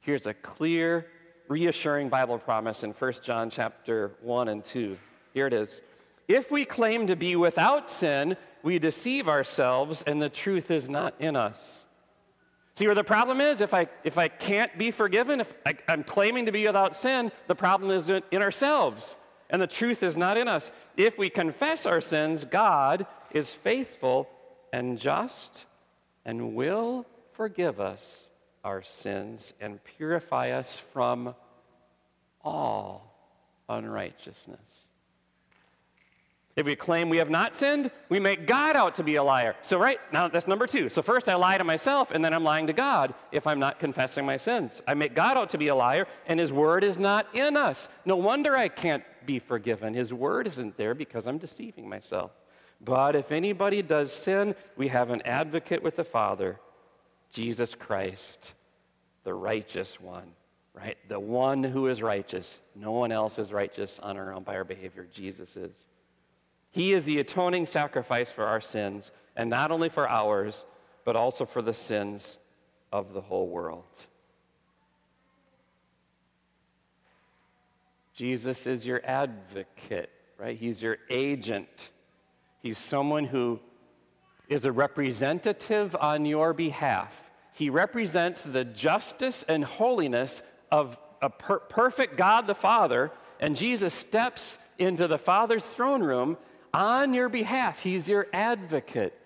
Here's 0.00 0.26
a 0.26 0.34
clear, 0.34 1.06
reassuring 1.46 2.08
Bible 2.08 2.38
promise 2.38 2.82
in 2.82 2.90
1 2.90 3.12
John 3.22 3.50
chapter 3.50 4.16
1 4.20 4.48
and 4.48 4.64
2. 4.64 4.98
Here 5.32 5.46
it 5.46 5.52
is. 5.52 5.80
If 6.28 6.50
we 6.50 6.64
claim 6.64 7.06
to 7.08 7.16
be 7.16 7.36
without 7.36 7.90
sin, 7.90 8.36
we 8.62 8.78
deceive 8.78 9.28
ourselves 9.28 10.02
and 10.02 10.20
the 10.20 10.28
truth 10.28 10.70
is 10.70 10.88
not 10.88 11.14
in 11.18 11.36
us. 11.36 11.84
See 12.74 12.86
where 12.86 12.94
the 12.94 13.04
problem 13.04 13.40
is? 13.40 13.60
If 13.60 13.74
I, 13.74 13.88
if 14.02 14.16
I 14.16 14.28
can't 14.28 14.76
be 14.78 14.90
forgiven, 14.90 15.40
if 15.40 15.52
I, 15.66 15.76
am 15.88 16.04
claiming 16.04 16.46
to 16.46 16.52
be 16.52 16.66
without 16.66 16.96
sin, 16.96 17.30
the 17.46 17.54
problem 17.54 17.90
is 17.90 18.08
in 18.08 18.42
ourselves 18.42 19.16
and 19.50 19.60
the 19.60 19.66
truth 19.66 20.02
is 20.02 20.16
not 20.16 20.38
in 20.38 20.48
us. 20.48 20.72
If 20.96 21.18
we 21.18 21.28
confess 21.28 21.84
our 21.84 22.00
sins, 22.00 22.44
God 22.44 23.06
is 23.30 23.50
faithful 23.50 24.28
and 24.72 24.98
just 24.98 25.66
and 26.24 26.54
will 26.54 27.04
forgive 27.32 27.78
us 27.78 28.30
our 28.64 28.82
sins 28.82 29.52
and 29.60 29.82
purify 29.84 30.50
us 30.50 30.78
from 30.78 31.34
all 32.42 33.14
unrighteousness. 33.68 34.81
If 36.54 36.66
we 36.66 36.76
claim 36.76 37.08
we 37.08 37.16
have 37.16 37.30
not 37.30 37.54
sinned, 37.54 37.90
we 38.10 38.20
make 38.20 38.46
God 38.46 38.76
out 38.76 38.94
to 38.94 39.02
be 39.02 39.16
a 39.16 39.22
liar. 39.22 39.56
So, 39.62 39.78
right 39.78 39.98
now, 40.12 40.28
that's 40.28 40.46
number 40.46 40.66
two. 40.66 40.90
So, 40.90 41.00
first 41.00 41.28
I 41.28 41.34
lie 41.34 41.56
to 41.56 41.64
myself, 41.64 42.10
and 42.10 42.22
then 42.22 42.34
I'm 42.34 42.44
lying 42.44 42.66
to 42.66 42.74
God 42.74 43.14
if 43.30 43.46
I'm 43.46 43.58
not 43.58 43.78
confessing 43.78 44.26
my 44.26 44.36
sins. 44.36 44.82
I 44.86 44.92
make 44.92 45.14
God 45.14 45.38
out 45.38 45.48
to 45.50 45.58
be 45.58 45.68
a 45.68 45.74
liar, 45.74 46.06
and 46.26 46.38
His 46.38 46.52
word 46.52 46.84
is 46.84 46.98
not 46.98 47.26
in 47.34 47.56
us. 47.56 47.88
No 48.04 48.16
wonder 48.16 48.54
I 48.54 48.68
can't 48.68 49.02
be 49.24 49.38
forgiven. 49.38 49.94
His 49.94 50.12
word 50.12 50.46
isn't 50.46 50.76
there 50.76 50.94
because 50.94 51.26
I'm 51.26 51.38
deceiving 51.38 51.88
myself. 51.88 52.32
But 52.84 53.16
if 53.16 53.32
anybody 53.32 53.80
does 53.80 54.12
sin, 54.12 54.54
we 54.76 54.88
have 54.88 55.08
an 55.10 55.22
advocate 55.22 55.82
with 55.82 55.96
the 55.96 56.04
Father, 56.04 56.58
Jesus 57.30 57.74
Christ, 57.74 58.52
the 59.24 59.32
righteous 59.32 60.00
one, 60.00 60.32
right? 60.74 60.98
The 61.08 61.20
one 61.20 61.62
who 61.62 61.86
is 61.86 62.02
righteous. 62.02 62.58
No 62.74 62.92
one 62.92 63.12
else 63.12 63.38
is 63.38 63.52
righteous 63.52 63.98
on 64.00 64.18
our 64.18 64.34
own 64.34 64.42
by 64.42 64.56
our 64.56 64.64
behavior. 64.64 65.08
Jesus 65.12 65.56
is. 65.56 65.72
He 66.72 66.94
is 66.94 67.04
the 67.04 67.18
atoning 67.20 67.66
sacrifice 67.66 68.30
for 68.30 68.46
our 68.46 68.60
sins, 68.60 69.12
and 69.36 69.48
not 69.48 69.70
only 69.70 69.90
for 69.90 70.08
ours, 70.08 70.64
but 71.04 71.16
also 71.16 71.44
for 71.44 71.62
the 71.62 71.74
sins 71.74 72.38
of 72.90 73.12
the 73.12 73.20
whole 73.20 73.46
world. 73.48 73.84
Jesus 78.14 78.66
is 78.66 78.86
your 78.86 79.02
advocate, 79.04 80.10
right? 80.38 80.56
He's 80.56 80.82
your 80.82 80.98
agent. 81.10 81.90
He's 82.62 82.78
someone 82.78 83.24
who 83.24 83.60
is 84.48 84.64
a 84.64 84.72
representative 84.72 85.94
on 85.96 86.24
your 86.24 86.52
behalf. 86.52 87.30
He 87.52 87.68
represents 87.68 88.44
the 88.44 88.64
justice 88.64 89.44
and 89.46 89.64
holiness 89.64 90.42
of 90.70 90.96
a 91.20 91.28
per- 91.28 91.58
perfect 91.58 92.16
God 92.16 92.46
the 92.46 92.54
Father, 92.54 93.10
and 93.40 93.56
Jesus 93.56 93.92
steps 93.92 94.56
into 94.78 95.06
the 95.06 95.18
Father's 95.18 95.66
throne 95.66 96.02
room 96.02 96.38
on 96.72 97.14
your 97.14 97.28
behalf. 97.28 97.80
He's 97.80 98.08
your 98.08 98.26
advocate. 98.32 99.18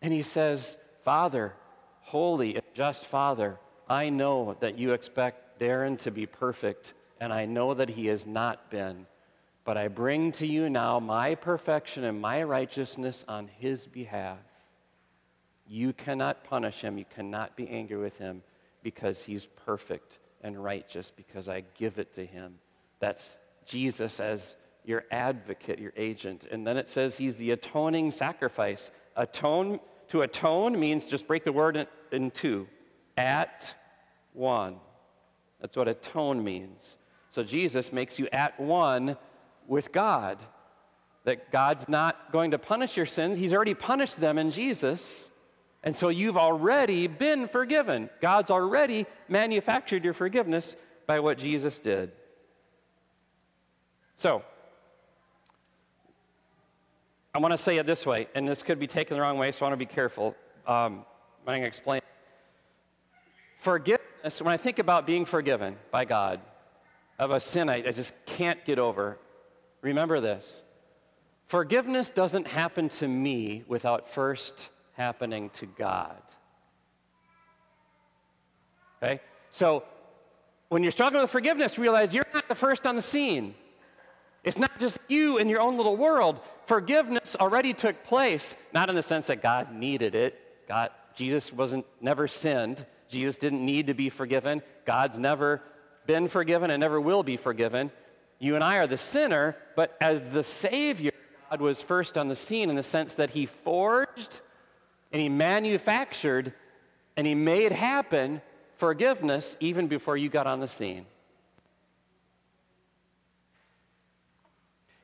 And 0.00 0.12
he 0.12 0.22
says, 0.22 0.76
Father, 1.04 1.54
holy 2.00 2.54
and 2.54 2.64
just 2.74 3.06
Father, 3.06 3.58
I 3.88 4.10
know 4.10 4.56
that 4.60 4.78
you 4.78 4.92
expect 4.92 5.60
Darren 5.60 5.98
to 6.00 6.10
be 6.10 6.26
perfect, 6.26 6.94
and 7.20 7.32
I 7.32 7.46
know 7.46 7.74
that 7.74 7.88
he 7.88 8.06
has 8.06 8.26
not 8.26 8.70
been. 8.70 9.06
But 9.64 9.76
I 9.76 9.88
bring 9.88 10.32
to 10.32 10.46
you 10.46 10.70
now 10.70 10.98
my 11.00 11.34
perfection 11.34 12.04
and 12.04 12.20
my 12.20 12.42
righteousness 12.42 13.24
on 13.28 13.48
his 13.58 13.86
behalf. 13.86 14.38
You 15.66 15.92
cannot 15.92 16.44
punish 16.44 16.80
him, 16.80 16.96
you 16.96 17.04
cannot 17.14 17.56
be 17.56 17.68
angry 17.68 17.98
with 17.98 18.16
him 18.16 18.42
because 18.82 19.22
he's 19.22 19.44
perfect 19.44 20.18
and 20.42 20.62
righteous, 20.62 21.10
because 21.10 21.48
I 21.48 21.64
give 21.76 21.98
it 21.98 22.14
to 22.14 22.24
him. 22.24 22.54
That's 23.00 23.38
Jesus 23.66 24.20
as 24.20 24.54
your 24.88 25.04
advocate, 25.10 25.78
your 25.78 25.92
agent. 25.96 26.46
And 26.50 26.66
then 26.66 26.78
it 26.78 26.88
says 26.88 27.18
he's 27.18 27.36
the 27.36 27.50
atoning 27.50 28.10
sacrifice. 28.10 28.90
Atone, 29.16 29.80
to 30.08 30.22
atone 30.22 30.80
means 30.80 31.08
just 31.08 31.26
break 31.26 31.44
the 31.44 31.52
word 31.52 31.76
in, 31.76 31.86
in 32.10 32.30
two 32.30 32.66
at 33.18 33.74
one. 34.32 34.76
That's 35.60 35.76
what 35.76 35.88
atone 35.88 36.42
means. 36.42 36.96
So 37.30 37.42
Jesus 37.42 37.92
makes 37.92 38.18
you 38.18 38.28
at 38.32 38.58
one 38.58 39.18
with 39.66 39.92
God. 39.92 40.38
That 41.24 41.52
God's 41.52 41.86
not 41.88 42.32
going 42.32 42.52
to 42.52 42.58
punish 42.58 42.96
your 42.96 43.04
sins, 43.04 43.36
He's 43.36 43.52
already 43.52 43.74
punished 43.74 44.18
them 44.18 44.38
in 44.38 44.50
Jesus. 44.50 45.30
And 45.84 45.94
so 45.94 46.08
you've 46.08 46.38
already 46.38 47.06
been 47.06 47.46
forgiven. 47.46 48.08
God's 48.20 48.50
already 48.50 49.06
manufactured 49.28 50.02
your 50.02 50.14
forgiveness 50.14 50.74
by 51.06 51.20
what 51.20 51.38
Jesus 51.38 51.78
did. 51.78 52.10
So, 54.16 54.42
I 57.38 57.40
want 57.40 57.52
to 57.52 57.58
say 57.58 57.78
it 57.78 57.86
this 57.86 58.04
way, 58.04 58.26
and 58.34 58.48
this 58.48 58.64
could 58.64 58.80
be 58.80 58.88
taken 58.88 59.16
the 59.16 59.20
wrong 59.20 59.38
way, 59.38 59.52
so 59.52 59.64
I 59.64 59.68
want 59.68 59.78
to 59.78 59.86
be 59.86 59.86
careful. 59.86 60.34
Um, 60.66 61.04
I'm 61.46 61.46
going 61.46 61.60
to 61.60 61.68
explain. 61.68 62.00
Forgiveness, 63.60 64.42
when 64.42 64.52
I 64.52 64.56
think 64.56 64.80
about 64.80 65.06
being 65.06 65.24
forgiven 65.24 65.76
by 65.92 66.04
God 66.04 66.40
of 67.16 67.30
a 67.30 67.38
sin 67.38 67.68
I, 67.68 67.76
I 67.76 67.92
just 67.92 68.12
can't 68.26 68.64
get 68.64 68.80
over, 68.80 69.18
remember 69.82 70.20
this. 70.20 70.64
Forgiveness 71.46 72.08
doesn't 72.08 72.48
happen 72.48 72.88
to 72.88 73.06
me 73.06 73.62
without 73.68 74.08
first 74.08 74.70
happening 74.94 75.50
to 75.50 75.66
God. 75.66 76.20
Okay? 79.00 79.20
So, 79.52 79.84
when 80.70 80.82
you're 80.82 80.90
struggling 80.90 81.22
with 81.22 81.30
forgiveness, 81.30 81.78
realize 81.78 82.12
you're 82.12 82.26
not 82.34 82.48
the 82.48 82.56
first 82.56 82.84
on 82.84 82.96
the 82.96 83.02
scene. 83.02 83.54
It's 84.42 84.58
not 84.58 84.80
just 84.80 84.98
you 85.06 85.38
in 85.38 85.48
your 85.48 85.60
own 85.60 85.76
little 85.76 85.96
world. 85.96 86.40
Forgiveness 86.68 87.34
already 87.34 87.72
took 87.72 88.04
place, 88.04 88.54
not 88.74 88.90
in 88.90 88.94
the 88.94 89.02
sense 89.02 89.28
that 89.28 89.40
God 89.40 89.72
needed 89.72 90.14
it. 90.14 90.38
God, 90.68 90.90
Jesus 91.14 91.50
wasn't 91.50 91.86
never 91.98 92.28
sinned. 92.28 92.84
Jesus 93.08 93.38
didn't 93.38 93.64
need 93.64 93.86
to 93.86 93.94
be 93.94 94.10
forgiven. 94.10 94.60
God's 94.84 95.18
never 95.18 95.62
been 96.06 96.28
forgiven 96.28 96.70
and 96.70 96.78
never 96.78 97.00
will 97.00 97.22
be 97.22 97.38
forgiven. 97.38 97.90
You 98.38 98.54
and 98.54 98.62
I 98.62 98.76
are 98.76 98.86
the 98.86 98.98
sinner, 98.98 99.56
but 99.76 99.96
as 99.98 100.28
the 100.28 100.42
Savior, 100.42 101.12
God 101.48 101.62
was 101.62 101.80
first 101.80 102.18
on 102.18 102.28
the 102.28 102.36
scene 102.36 102.68
in 102.68 102.76
the 102.76 102.82
sense 102.82 103.14
that 103.14 103.30
He 103.30 103.46
forged 103.46 104.42
and 105.10 105.22
He 105.22 105.30
manufactured 105.30 106.52
and 107.16 107.26
He 107.26 107.34
made 107.34 107.72
happen 107.72 108.42
forgiveness 108.76 109.56
even 109.58 109.86
before 109.86 110.18
you 110.18 110.28
got 110.28 110.46
on 110.46 110.60
the 110.60 110.68
scene. 110.68 111.06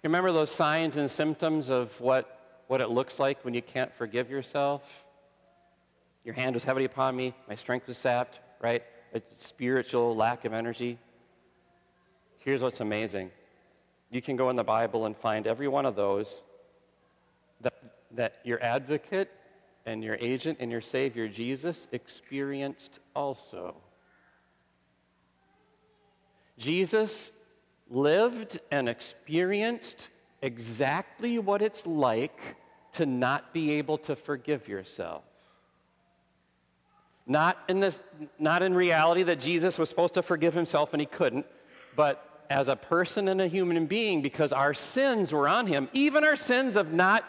Remember 0.04 0.32
those 0.32 0.50
signs 0.50 0.96
and 0.96 1.10
symptoms 1.10 1.70
of 1.70 1.98
what, 2.00 2.62
what 2.68 2.80
it 2.80 2.90
looks 2.90 3.18
like 3.18 3.44
when 3.44 3.54
you 3.54 3.62
can't 3.62 3.92
forgive 3.94 4.30
yourself? 4.30 5.04
Your 6.24 6.34
hand 6.34 6.54
was 6.54 6.64
heavy 6.64 6.84
upon 6.84 7.16
me, 7.16 7.34
my 7.48 7.54
strength 7.54 7.86
was 7.86 7.98
sapped, 7.98 8.40
right? 8.60 8.82
A 9.14 9.22
spiritual 9.34 10.14
lack 10.14 10.44
of 10.44 10.52
energy. 10.52 10.98
Here's 12.38 12.62
what's 12.62 12.80
amazing 12.80 13.30
you 14.10 14.22
can 14.22 14.36
go 14.36 14.48
in 14.50 14.56
the 14.56 14.62
Bible 14.62 15.06
and 15.06 15.16
find 15.16 15.46
every 15.46 15.66
one 15.66 15.86
of 15.86 15.96
those 15.96 16.42
that, 17.62 17.74
that 18.12 18.36
your 18.44 18.62
advocate 18.62 19.30
and 19.86 20.04
your 20.04 20.16
agent 20.20 20.58
and 20.60 20.70
your 20.70 20.80
Savior, 20.80 21.26
Jesus, 21.26 21.88
experienced 21.92 23.00
also. 23.16 23.74
Jesus 26.58 27.30
lived 27.90 28.60
and 28.70 28.88
experienced 28.88 30.08
exactly 30.42 31.38
what 31.38 31.62
it's 31.62 31.86
like 31.86 32.56
to 32.92 33.06
not 33.06 33.52
be 33.52 33.72
able 33.72 33.98
to 33.98 34.14
forgive 34.14 34.68
yourself. 34.68 35.24
Not 37.26 37.58
in, 37.68 37.80
this, 37.80 38.00
not 38.38 38.62
in 38.62 38.74
reality 38.74 39.22
that 39.24 39.40
Jesus 39.40 39.78
was 39.78 39.88
supposed 39.88 40.14
to 40.14 40.22
forgive 40.22 40.52
himself 40.52 40.92
and 40.92 41.00
he 41.00 41.06
couldn't, 41.06 41.46
but 41.96 42.46
as 42.50 42.68
a 42.68 42.76
person 42.76 43.28
and 43.28 43.40
a 43.40 43.48
human 43.48 43.86
being 43.86 44.20
because 44.20 44.52
our 44.52 44.74
sins 44.74 45.32
were 45.32 45.48
on 45.48 45.66
him, 45.66 45.88
even 45.94 46.24
our 46.24 46.36
sins 46.36 46.76
of 46.76 46.92
not 46.92 47.24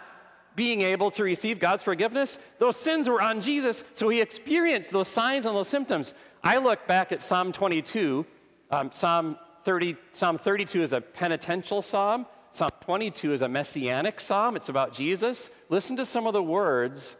being 0.56 0.82
able 0.82 1.12
to 1.12 1.24
receive 1.24 1.60
God's 1.60 1.84
forgiveness, 1.84 2.38
those 2.60 2.78
sins 2.78 3.10
were 3.10 3.22
on 3.22 3.42
Jesus, 3.42 3.84
so 3.94 4.10
he 4.10 4.22
experienced 4.22 4.92
those 4.92 5.08
signs 5.08 5.46
and 5.46 5.56
those 5.56 5.68
symptoms. 5.68 6.14
I 6.44 6.58
look 6.58 6.86
back 6.88 7.12
at 7.12 7.22
Psalm 7.22 7.52
22, 7.52 8.26
um, 8.72 8.92
Psalm 8.92 9.38
30, 9.66 9.98
Psalm 10.12 10.38
32 10.38 10.84
is 10.84 10.94
a 10.94 11.02
penitential 11.02 11.82
psalm. 11.82 12.28
Psalm 12.52 12.70
22 12.82 13.34
is 13.34 13.42
a 13.42 13.50
messianic 13.50 14.22
psalm. 14.22 14.56
It's 14.56 14.70
about 14.70 14.94
Jesus. 14.94 15.50
Listen 15.70 15.98
to 15.98 16.06
some 16.06 16.28
of 16.28 16.34
the 16.34 16.44
words, 16.44 17.18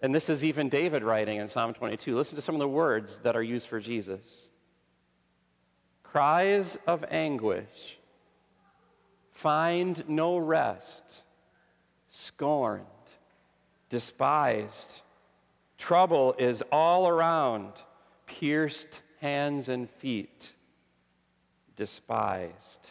and 0.00 0.14
this 0.14 0.30
is 0.30 0.44
even 0.44 0.68
David 0.68 1.02
writing 1.02 1.38
in 1.38 1.48
Psalm 1.48 1.74
22. 1.74 2.16
Listen 2.16 2.36
to 2.36 2.42
some 2.42 2.54
of 2.54 2.60
the 2.60 2.68
words 2.68 3.18
that 3.18 3.36
are 3.36 3.42
used 3.42 3.66
for 3.66 3.80
Jesus 3.80 4.48
cries 6.04 6.78
of 6.86 7.04
anguish, 7.10 7.98
find 9.32 10.08
no 10.08 10.38
rest, 10.38 11.22
scorned, 12.08 12.86
despised. 13.90 15.02
Trouble 15.76 16.34
is 16.38 16.62
all 16.72 17.08
around, 17.08 17.72
pierced 18.26 19.02
hands 19.20 19.68
and 19.68 19.90
feet 19.90 20.54
despised. 21.78 22.90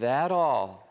That 0.00 0.30
all, 0.30 0.86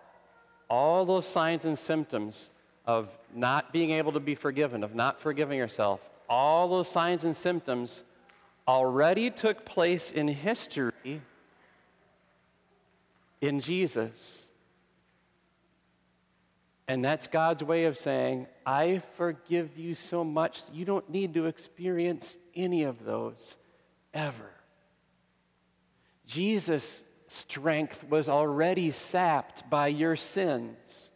all 0.70 1.06
those 1.06 1.28
signs 1.28 1.66
and 1.66 1.78
symptoms 1.78 2.50
of 2.86 3.16
not 3.36 3.72
being 3.74 3.92
able 3.92 4.14
to 4.14 4.20
be 4.20 4.34
forgiven, 4.34 4.84
of 4.84 4.96
not 4.96 5.20
forgiving 5.20 5.58
yourself, 5.58 6.00
all 6.28 6.70
those 6.70 6.88
signs 6.88 7.26
and 7.26 7.36
symptoms 7.36 8.04
already 8.68 9.30
took 9.30 9.66
place 9.66 10.12
in 10.12 10.28
history 10.28 11.22
in 13.42 13.60
Jesus. 13.60 14.44
And 16.88 17.04
that's 17.04 17.28
God's 17.28 17.64
way 17.64 17.86
of 17.86 17.98
saying, 17.98 18.48
I 18.66 19.02
forgive 19.18 19.78
you 19.78 19.96
so 19.96 20.24
much, 20.24 20.62
you 20.74 20.86
don't 20.86 21.08
need 21.10 21.34
to 21.34 21.46
experience 21.46 22.38
any 22.56 22.84
of 22.84 23.04
those 23.04 23.58
ever. 24.14 24.52
Jesus' 26.26 27.04
strength 27.28 28.04
was 28.10 28.30
already 28.30 28.92
sapped 28.92 29.70
by 29.70 29.88
your 29.88 30.16
sins. 30.16 31.10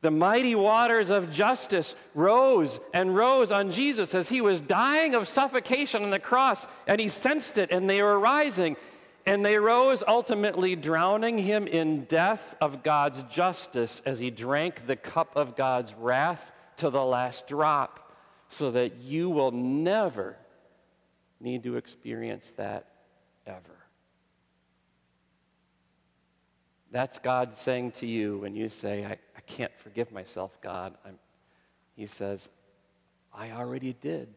The 0.00 0.10
mighty 0.10 0.56
waters 0.56 1.10
of 1.10 1.30
justice 1.30 1.94
rose 2.14 2.80
and 2.92 3.14
rose 3.14 3.52
on 3.52 3.70
Jesus 3.70 4.14
as 4.16 4.28
he 4.28 4.40
was 4.40 4.60
dying 4.60 5.14
of 5.14 5.28
suffocation 5.28 6.02
on 6.02 6.10
the 6.10 6.18
cross, 6.18 6.66
and 6.88 7.00
he 7.00 7.08
sensed 7.08 7.56
it, 7.56 7.70
and 7.70 7.88
they 7.88 8.02
were 8.02 8.18
rising. 8.18 8.76
And 9.24 9.44
they 9.44 9.56
rose, 9.56 10.02
ultimately 10.06 10.74
drowning 10.74 11.38
him 11.38 11.68
in 11.68 12.06
death 12.06 12.56
of 12.60 12.82
God's 12.82 13.22
justice 13.24 14.02
as 14.04 14.18
he 14.18 14.30
drank 14.30 14.88
the 14.88 14.96
cup 14.96 15.36
of 15.36 15.54
God's 15.54 15.94
wrath 15.94 16.50
to 16.78 16.90
the 16.90 17.04
last 17.04 17.46
drop, 17.46 18.12
so 18.48 18.72
that 18.72 18.96
you 18.96 19.30
will 19.30 19.52
never 19.52 20.36
need 21.42 21.62
to 21.64 21.76
experience 21.76 22.52
that 22.52 22.86
ever. 23.46 23.76
That's 26.90 27.18
God 27.18 27.56
saying 27.56 27.92
to 27.92 28.06
you 28.06 28.38
when 28.38 28.54
you 28.54 28.68
say, 28.68 29.04
I, 29.04 29.12
I 29.12 29.40
can't 29.46 29.72
forgive 29.78 30.12
myself, 30.12 30.58
God. 30.60 30.94
I'm, 31.04 31.18
he 31.96 32.06
says, 32.06 32.48
I 33.34 33.50
already 33.50 33.94
did. 33.94 34.28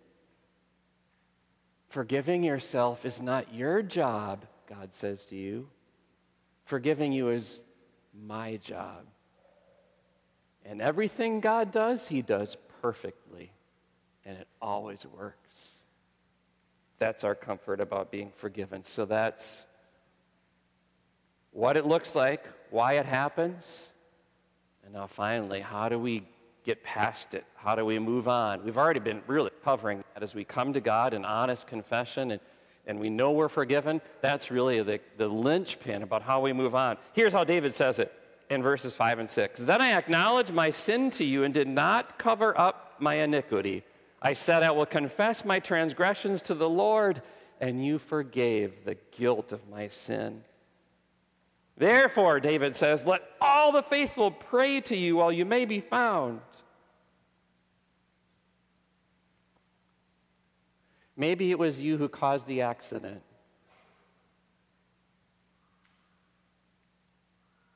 Forgiving 1.89 2.43
yourself 2.43 3.05
is 3.05 3.21
not 3.21 3.53
your 3.53 3.81
job, 3.81 4.45
God 4.67 4.93
says 4.93 5.25
to 5.27 5.35
you. 5.35 5.67
Forgiving 6.65 7.11
you 7.11 7.29
is 7.29 7.61
my 8.25 8.57
job. 8.57 9.05
And 10.65 10.81
everything 10.81 11.41
God 11.41 11.71
does, 11.71 12.07
He 12.07 12.21
does 12.21 12.57
perfectly, 12.81 13.51
and 14.25 14.37
it 14.37 14.47
always 14.61 15.05
works. 15.05 15.44
That's 16.99 17.23
our 17.23 17.35
comfort 17.35 17.81
about 17.81 18.11
being 18.11 18.31
forgiven. 18.35 18.83
So 18.83 19.05
that's 19.05 19.65
what 21.51 21.77
it 21.77 21.85
looks 21.85 22.15
like, 22.15 22.43
why 22.69 22.93
it 22.93 23.05
happens, 23.05 23.91
and 24.85 24.93
now 24.93 25.07
finally, 25.07 25.61
how 25.61 25.89
do 25.89 25.97
we 25.97 26.23
get 26.63 26.83
past 26.83 27.33
it? 27.33 27.43
How 27.55 27.75
do 27.75 27.83
we 27.83 27.97
move 27.99 28.27
on? 28.27 28.63
We've 28.63 28.77
already 28.77 28.99
been 28.99 29.21
really 29.27 29.51
covering 29.63 30.03
that 30.13 30.23
as 30.23 30.35
we 30.35 30.43
come 30.43 30.73
to 30.73 30.81
God 30.81 31.13
in 31.13 31.25
honest 31.25 31.67
confession 31.67 32.31
and, 32.31 32.41
and 32.85 32.99
we 32.99 33.09
know 33.09 33.31
we're 33.31 33.49
forgiven. 33.49 33.99
That's 34.21 34.51
really 34.51 34.81
the, 34.83 34.99
the 35.17 35.27
linchpin 35.27 36.03
about 36.03 36.21
how 36.21 36.41
we 36.41 36.53
move 36.53 36.75
on. 36.75 36.97
Here's 37.13 37.33
how 37.33 37.43
David 37.43 37.73
says 37.73 37.97
it 37.99 38.13
in 38.49 38.61
verses 38.61 38.93
5 38.93 39.19
and 39.19 39.29
6. 39.29 39.61
Then 39.61 39.81
I 39.81 39.93
acknowledged 39.93 40.53
my 40.53 40.69
sin 40.69 41.09
to 41.11 41.25
you 41.25 41.43
and 41.43 41.53
did 41.53 41.67
not 41.67 42.19
cover 42.19 42.57
up 42.59 42.95
my 42.99 43.15
iniquity. 43.15 43.83
I 44.25 44.33
said, 44.33 44.63
I 44.63 44.71
will 44.71 44.87
confess 44.87 45.45
my 45.45 45.59
transgressions 45.59 46.41
to 46.41 46.55
the 46.55 46.67
Lord, 46.67 47.21
and 47.61 47.85
you 47.85 47.99
forgave 47.99 48.83
the 48.83 48.97
guilt 49.11 49.51
of 49.51 49.69
my 49.69 49.87
sin. 49.89 50.43
Therefore, 51.77 52.39
David 52.39 52.75
says, 52.75 53.05
let 53.05 53.21
all 53.39 53.71
the 53.71 53.83
faithful 53.83 54.31
pray 54.31 54.81
to 54.81 54.97
you 54.97 55.17
while 55.17 55.31
you 55.31 55.45
may 55.45 55.65
be 55.65 55.79
found. 55.79 56.41
Maybe 61.15 61.51
it 61.51 61.59
was 61.59 61.79
you 61.79 61.95
who 61.97 62.09
caused 62.09 62.47
the 62.47 62.61
accident. 62.61 63.21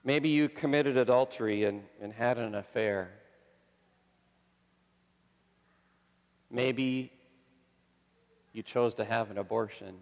Maybe 0.03 0.29
you 0.29 0.49
committed 0.49 0.97
adultery 0.97 1.65
and, 1.65 1.83
and 2.01 2.11
had 2.11 2.39
an 2.39 2.55
affair. 2.55 3.18
Maybe 6.51 7.11
you 8.53 8.63
chose 8.63 8.95
to 8.95 9.05
have 9.05 9.29
an 9.31 9.37
abortion. 9.37 9.95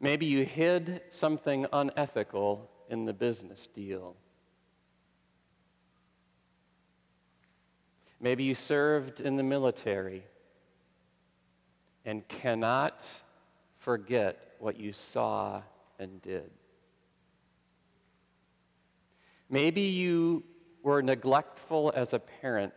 Maybe 0.00 0.26
you 0.26 0.44
hid 0.44 1.02
something 1.10 1.66
unethical 1.72 2.70
in 2.88 3.04
the 3.04 3.12
business 3.12 3.66
deal. 3.66 4.16
Maybe 8.20 8.44
you 8.44 8.54
served 8.54 9.20
in 9.20 9.36
the 9.36 9.42
military 9.42 10.24
and 12.04 12.26
cannot 12.26 13.06
forget 13.76 14.54
what 14.58 14.78
you 14.78 14.92
saw 14.92 15.62
and 15.98 16.20
did. 16.22 16.50
Maybe 19.50 19.82
you 19.82 20.42
were 20.82 21.02
neglectful 21.02 21.92
as 21.94 22.12
a 22.12 22.18
parent 22.18 22.72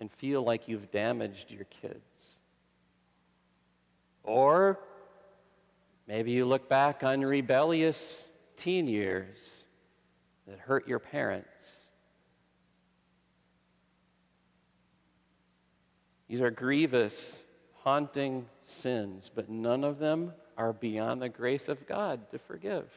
and 0.00 0.10
feel 0.10 0.42
like 0.42 0.68
you've 0.68 0.90
damaged 0.90 1.50
your 1.50 1.64
kids. 1.64 2.36
Or 4.22 4.78
maybe 6.06 6.32
you 6.32 6.44
look 6.44 6.68
back 6.68 7.02
on 7.02 7.20
rebellious 7.20 8.28
teen 8.56 8.86
years 8.86 9.64
that 10.46 10.58
hurt 10.58 10.88
your 10.88 10.98
parents. 10.98 11.48
These 16.28 16.40
are 16.40 16.50
grievous, 16.50 17.38
haunting 17.82 18.46
sins, 18.64 19.30
but 19.34 19.48
none 19.48 19.82
of 19.82 19.98
them 19.98 20.32
are 20.56 20.72
beyond 20.72 21.20
the 21.20 21.28
grace 21.28 21.68
of 21.68 21.86
God 21.88 22.30
to 22.30 22.38
forgive. 22.38 22.88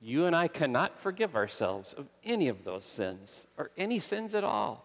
You 0.00 0.26
and 0.26 0.36
I 0.36 0.48
cannot 0.48 1.00
forgive 1.00 1.34
ourselves 1.34 1.92
of 1.92 2.06
any 2.24 2.48
of 2.48 2.64
those 2.64 2.84
sins 2.84 3.46
or 3.56 3.70
any 3.76 3.98
sins 3.98 4.34
at 4.34 4.44
all. 4.44 4.84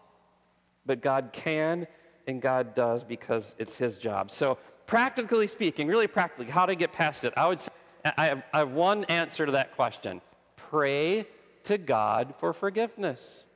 But 0.84 1.00
God 1.00 1.30
can 1.32 1.86
and 2.26 2.42
God 2.42 2.74
does 2.74 3.04
because 3.04 3.54
it's 3.58 3.76
His 3.76 3.96
job. 3.96 4.30
So, 4.30 4.58
practically 4.86 5.46
speaking, 5.46 5.86
really 5.86 6.06
practically, 6.06 6.50
how 6.50 6.66
to 6.66 6.74
get 6.74 6.92
past 6.92 7.24
it, 7.24 7.32
I 7.36 7.46
would 7.46 7.60
say 7.60 7.70
I 8.04 8.26
have, 8.26 8.42
I 8.52 8.58
have 8.58 8.72
one 8.72 9.04
answer 9.04 9.46
to 9.46 9.52
that 9.52 9.76
question 9.76 10.20
pray 10.56 11.26
to 11.64 11.78
God 11.78 12.34
for 12.38 12.52
forgiveness. 12.52 13.46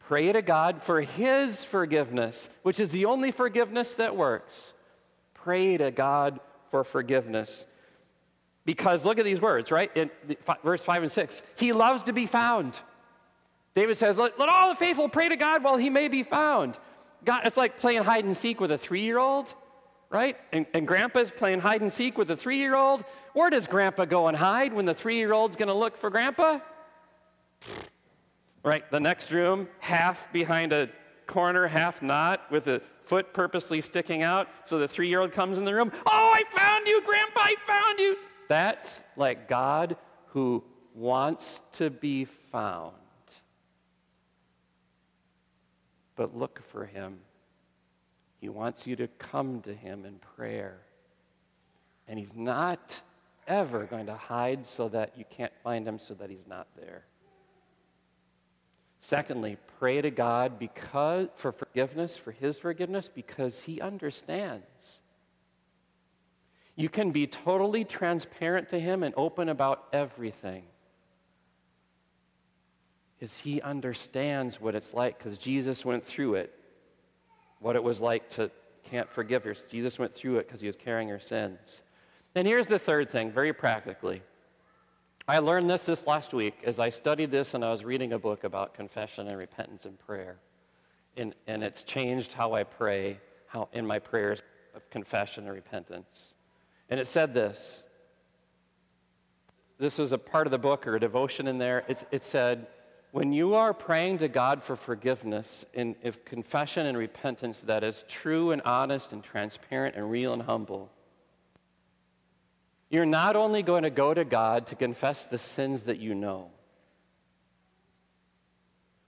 Pray 0.00 0.32
to 0.32 0.42
God 0.42 0.82
for 0.82 1.00
His 1.00 1.62
forgiveness, 1.62 2.50
which 2.62 2.78
is 2.78 2.92
the 2.92 3.06
only 3.06 3.30
forgiveness 3.30 3.94
that 3.94 4.16
works. 4.16 4.74
Pray 5.32 5.76
to 5.78 5.90
God 5.90 6.40
for 6.70 6.84
forgiveness. 6.84 7.64
Because 8.64 9.04
look 9.04 9.18
at 9.18 9.24
these 9.24 9.40
words, 9.40 9.70
right? 9.70 9.94
In 9.96 10.10
verse 10.62 10.82
5 10.82 11.02
and 11.02 11.12
6. 11.12 11.42
He 11.56 11.72
loves 11.72 12.04
to 12.04 12.12
be 12.12 12.26
found. 12.26 12.80
David 13.74 13.96
says, 13.96 14.16
let, 14.16 14.38
let 14.38 14.48
all 14.48 14.70
the 14.70 14.76
faithful 14.76 15.08
pray 15.08 15.28
to 15.28 15.36
God 15.36 15.62
while 15.62 15.76
he 15.76 15.90
may 15.90 16.08
be 16.08 16.22
found. 16.22 16.78
God, 17.24 17.46
it's 17.46 17.56
like 17.56 17.78
playing 17.78 18.04
hide 18.04 18.24
and 18.24 18.36
seek 18.36 18.60
with 18.60 18.70
a 18.70 18.78
three 18.78 19.02
year 19.02 19.18
old, 19.18 19.52
right? 20.10 20.36
And, 20.52 20.66
and 20.74 20.86
grandpa's 20.86 21.30
playing 21.30 21.60
hide 21.60 21.80
and 21.80 21.92
seek 21.92 22.16
with 22.16 22.30
a 22.30 22.36
three 22.36 22.58
year 22.58 22.74
old. 22.74 23.04
Where 23.32 23.50
does 23.50 23.66
grandpa 23.66 24.04
go 24.04 24.28
and 24.28 24.36
hide 24.36 24.72
when 24.72 24.84
the 24.84 24.94
three 24.94 25.16
year 25.16 25.32
old's 25.32 25.56
going 25.56 25.68
to 25.68 25.74
look 25.74 25.96
for 25.96 26.08
grandpa? 26.08 26.60
Right, 28.62 28.90
the 28.90 29.00
next 29.00 29.30
room, 29.30 29.68
half 29.80 30.32
behind 30.32 30.72
a 30.72 30.88
corner, 31.26 31.66
half 31.66 32.00
not, 32.00 32.50
with 32.50 32.66
a 32.68 32.80
foot 33.04 33.34
purposely 33.34 33.80
sticking 33.80 34.22
out. 34.22 34.48
So 34.66 34.78
the 34.78 34.88
three 34.88 35.08
year 35.08 35.20
old 35.20 35.32
comes 35.32 35.58
in 35.58 35.64
the 35.64 35.74
room, 35.74 35.92
Oh, 36.06 36.32
I 36.34 36.44
found 36.56 36.86
you, 36.86 37.02
grandpa, 37.04 37.40
I 37.40 37.54
found 37.66 37.98
you. 37.98 38.16
That's 38.48 39.02
like 39.16 39.48
God 39.48 39.96
who 40.28 40.62
wants 40.94 41.60
to 41.72 41.90
be 41.90 42.24
found. 42.24 42.92
But 46.16 46.36
look 46.36 46.60
for 46.70 46.84
him. 46.84 47.18
He 48.40 48.48
wants 48.48 48.86
you 48.86 48.94
to 48.96 49.08
come 49.18 49.60
to 49.62 49.74
him 49.74 50.04
in 50.04 50.18
prayer. 50.36 50.78
And 52.06 52.18
he's 52.18 52.34
not 52.34 53.00
ever 53.46 53.84
going 53.84 54.06
to 54.06 54.14
hide 54.14 54.66
so 54.66 54.88
that 54.88 55.16
you 55.16 55.24
can't 55.30 55.52
find 55.62 55.86
him 55.86 55.98
so 55.98 56.14
that 56.14 56.30
he's 56.30 56.46
not 56.46 56.66
there. 56.76 57.04
Secondly, 59.00 59.58
pray 59.78 60.00
to 60.00 60.10
God 60.10 60.58
because 60.58 61.28
for 61.34 61.52
forgiveness, 61.52 62.16
for 62.16 62.32
his 62.32 62.58
forgiveness 62.58 63.08
because 63.12 63.60
he 63.62 63.80
understands. 63.80 65.00
You 66.76 66.88
can 66.88 67.12
be 67.12 67.26
totally 67.26 67.84
transparent 67.84 68.68
to 68.70 68.80
Him 68.80 69.02
and 69.02 69.14
open 69.16 69.48
about 69.48 69.84
everything. 69.92 70.64
Because 73.14 73.36
He 73.36 73.60
understands 73.60 74.60
what 74.60 74.74
it's 74.74 74.92
like, 74.92 75.18
because 75.18 75.38
Jesus 75.38 75.84
went 75.84 76.04
through 76.04 76.34
it. 76.34 76.52
What 77.60 77.76
it 77.76 77.84
was 77.84 78.00
like 78.00 78.28
to 78.30 78.50
can't 78.84 79.10
forgive 79.10 79.44
her. 79.44 79.54
Jesus 79.70 79.98
went 79.98 80.14
through 80.14 80.38
it 80.38 80.46
because 80.46 80.60
He 80.60 80.66
was 80.66 80.76
carrying 80.76 81.08
her 81.08 81.20
sins. 81.20 81.82
And 82.34 82.46
here's 82.46 82.66
the 82.66 82.78
third 82.78 83.10
thing, 83.10 83.30
very 83.30 83.52
practically. 83.52 84.22
I 85.26 85.38
learned 85.38 85.70
this 85.70 85.86
this 85.86 86.06
last 86.06 86.34
week 86.34 86.54
as 86.64 86.78
I 86.78 86.90
studied 86.90 87.30
this 87.30 87.54
and 87.54 87.64
I 87.64 87.70
was 87.70 87.82
reading 87.84 88.12
a 88.12 88.18
book 88.18 88.44
about 88.44 88.74
confession 88.74 89.26
and 89.28 89.38
repentance 89.38 89.86
and 89.86 89.98
prayer. 89.98 90.36
And, 91.16 91.34
and 91.46 91.62
it's 91.62 91.82
changed 91.82 92.32
how 92.34 92.52
I 92.52 92.64
pray 92.64 93.18
how, 93.46 93.68
in 93.72 93.86
my 93.86 94.00
prayers 94.00 94.42
of 94.74 94.88
confession 94.90 95.44
and 95.44 95.54
repentance. 95.54 96.33
And 96.94 97.00
it 97.00 97.06
said 97.08 97.34
this. 97.34 97.82
This 99.78 99.98
was 99.98 100.12
a 100.12 100.16
part 100.16 100.46
of 100.46 100.52
the 100.52 100.58
book 100.58 100.86
or 100.86 100.94
a 100.94 101.00
devotion 101.00 101.48
in 101.48 101.58
there. 101.58 101.84
It's, 101.88 102.04
it 102.12 102.22
said, 102.22 102.68
when 103.10 103.32
you 103.32 103.56
are 103.56 103.74
praying 103.74 104.18
to 104.18 104.28
God 104.28 104.62
for 104.62 104.76
forgiveness 104.76 105.64
in 105.74 105.96
if 106.04 106.24
confession 106.24 106.86
and 106.86 106.96
repentance 106.96 107.62
that 107.62 107.82
is 107.82 108.04
true 108.06 108.52
and 108.52 108.62
honest 108.62 109.10
and 109.10 109.24
transparent 109.24 109.96
and 109.96 110.08
real 110.08 110.32
and 110.32 110.42
humble, 110.42 110.92
you're 112.90 113.04
not 113.04 113.34
only 113.34 113.64
going 113.64 113.82
to 113.82 113.90
go 113.90 114.14
to 114.14 114.24
God 114.24 114.68
to 114.68 114.76
confess 114.76 115.26
the 115.26 115.36
sins 115.36 115.82
that 115.82 115.98
you 115.98 116.14
know, 116.14 116.52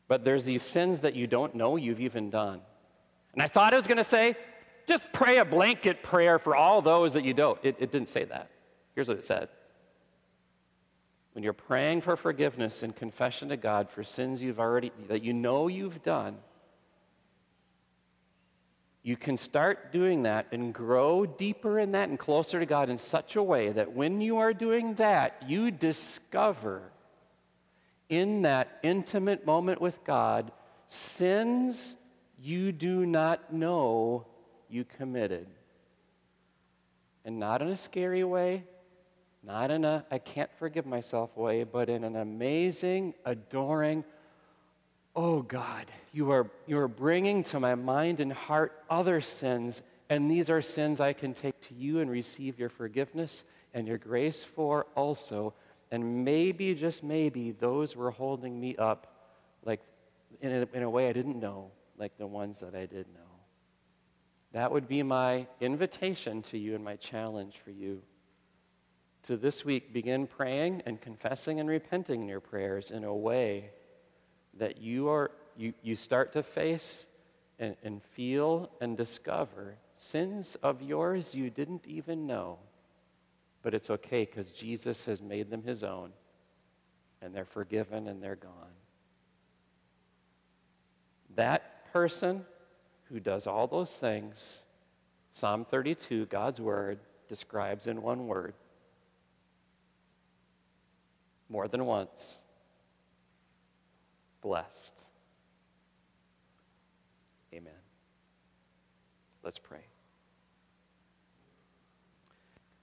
but 0.08 0.24
there's 0.24 0.44
these 0.44 0.62
sins 0.62 1.02
that 1.02 1.14
you 1.14 1.28
don't 1.28 1.54
know 1.54 1.76
you've 1.76 2.00
even 2.00 2.30
done. 2.30 2.62
And 3.32 3.40
I 3.40 3.46
thought 3.46 3.74
I 3.74 3.76
was 3.76 3.86
going 3.86 3.98
to 3.98 4.02
say, 4.02 4.34
just 4.86 5.12
pray 5.12 5.38
a 5.38 5.44
blanket 5.44 6.02
prayer 6.02 6.38
for 6.38 6.54
all 6.54 6.80
those 6.80 7.14
that 7.14 7.24
you 7.24 7.34
don't. 7.34 7.58
It, 7.62 7.76
it 7.78 7.90
didn't 7.90 8.08
say 8.08 8.24
that. 8.24 8.50
Here's 8.94 9.08
what 9.08 9.18
it 9.18 9.24
said 9.24 9.48
When 11.32 11.44
you're 11.44 11.52
praying 11.52 12.02
for 12.02 12.16
forgiveness 12.16 12.82
and 12.82 12.94
confession 12.94 13.48
to 13.50 13.56
God 13.56 13.90
for 13.90 14.04
sins 14.04 14.40
you've 14.40 14.60
already, 14.60 14.92
that 15.08 15.22
you 15.22 15.32
know 15.32 15.68
you've 15.68 16.02
done, 16.02 16.36
you 19.02 19.16
can 19.16 19.36
start 19.36 19.92
doing 19.92 20.24
that 20.24 20.46
and 20.50 20.74
grow 20.74 21.26
deeper 21.26 21.78
in 21.78 21.92
that 21.92 22.08
and 22.08 22.18
closer 22.18 22.58
to 22.58 22.66
God 22.66 22.90
in 22.90 22.98
such 22.98 23.36
a 23.36 23.42
way 23.42 23.70
that 23.70 23.92
when 23.92 24.20
you 24.20 24.38
are 24.38 24.52
doing 24.52 24.94
that, 24.94 25.42
you 25.46 25.70
discover 25.70 26.82
in 28.08 28.42
that 28.42 28.78
intimate 28.82 29.46
moment 29.46 29.80
with 29.80 30.02
God 30.04 30.50
sins 30.88 31.96
you 32.40 32.72
do 32.72 33.06
not 33.06 33.52
know 33.52 34.26
you 34.68 34.84
committed. 34.84 35.46
And 37.24 37.38
not 37.38 37.62
in 37.62 37.68
a 37.68 37.76
scary 37.76 38.24
way, 38.24 38.64
not 39.42 39.70
in 39.70 39.84
a 39.84 40.04
I 40.10 40.18
can't 40.18 40.50
forgive 40.58 40.86
myself 40.86 41.36
way, 41.36 41.64
but 41.64 41.88
in 41.88 42.04
an 42.04 42.16
amazing, 42.16 43.14
adoring, 43.24 44.04
oh 45.14 45.42
God, 45.42 45.86
you 46.12 46.30
are, 46.30 46.50
you 46.66 46.78
are 46.78 46.88
bringing 46.88 47.42
to 47.44 47.58
my 47.58 47.74
mind 47.74 48.20
and 48.20 48.32
heart 48.32 48.72
other 48.90 49.20
sins, 49.20 49.82
and 50.10 50.30
these 50.30 50.50
are 50.50 50.62
sins 50.62 51.00
I 51.00 51.12
can 51.12 51.32
take 51.32 51.60
to 51.62 51.74
you 51.74 52.00
and 52.00 52.10
receive 52.10 52.58
your 52.58 52.68
forgiveness 52.68 53.44
and 53.74 53.88
your 53.88 53.98
grace 53.98 54.44
for 54.44 54.86
also. 54.94 55.54
And 55.90 56.24
maybe, 56.24 56.74
just 56.74 57.02
maybe, 57.02 57.52
those 57.52 57.96
were 57.96 58.10
holding 58.10 58.60
me 58.60 58.76
up 58.76 59.12
like 59.64 59.80
in 60.40 60.52
a, 60.52 60.68
in 60.76 60.82
a 60.82 60.90
way 60.90 61.08
I 61.08 61.12
didn't 61.12 61.40
know, 61.40 61.70
like 61.98 62.16
the 62.18 62.26
ones 62.26 62.60
that 62.60 62.74
I 62.74 62.86
did 62.86 63.06
know. 63.14 63.25
That 64.52 64.72
would 64.72 64.88
be 64.88 65.02
my 65.02 65.46
invitation 65.60 66.42
to 66.42 66.58
you 66.58 66.74
and 66.74 66.84
my 66.84 66.96
challenge 66.96 67.56
for 67.64 67.70
you 67.70 68.02
to 69.26 69.36
this 69.36 69.64
week 69.64 69.92
begin 69.92 70.26
praying 70.26 70.82
and 70.86 71.00
confessing 71.00 71.58
and 71.58 71.68
repenting 71.68 72.22
in 72.22 72.28
your 72.28 72.40
prayers 72.40 72.90
in 72.90 73.02
a 73.04 73.14
way 73.14 73.70
that 74.54 74.80
you 74.80 75.08
are 75.08 75.30
you, 75.56 75.72
you 75.82 75.96
start 75.96 76.32
to 76.32 76.42
face 76.42 77.06
and, 77.58 77.76
and 77.82 78.02
feel 78.02 78.70
and 78.80 78.96
discover 78.96 79.76
sins 79.96 80.56
of 80.62 80.82
yours 80.82 81.34
you 81.34 81.50
didn't 81.50 81.86
even 81.86 82.26
know. 82.26 82.58
But 83.62 83.74
it's 83.74 83.90
okay 83.90 84.24
because 84.24 84.50
jesus 84.50 85.04
has 85.06 85.20
made 85.20 85.50
them 85.50 85.62
his 85.62 85.82
own 85.82 86.12
and 87.20 87.34
they're 87.34 87.44
forgiven 87.44 88.06
and 88.06 88.22
they're 88.22 88.36
gone. 88.36 88.52
That 91.34 91.92
person 91.92 92.44
who 93.08 93.20
does 93.20 93.46
all 93.46 93.66
those 93.66 93.96
things 93.98 94.64
psalm 95.32 95.64
32 95.64 96.26
god's 96.26 96.60
word 96.60 96.98
describes 97.28 97.86
in 97.86 98.02
one 98.02 98.26
word 98.26 98.54
more 101.48 101.68
than 101.68 101.84
once. 101.84 102.38
Blessed. 104.40 105.02
Amen. 107.52 107.72
Let's 109.42 109.58
pray. 109.58 109.84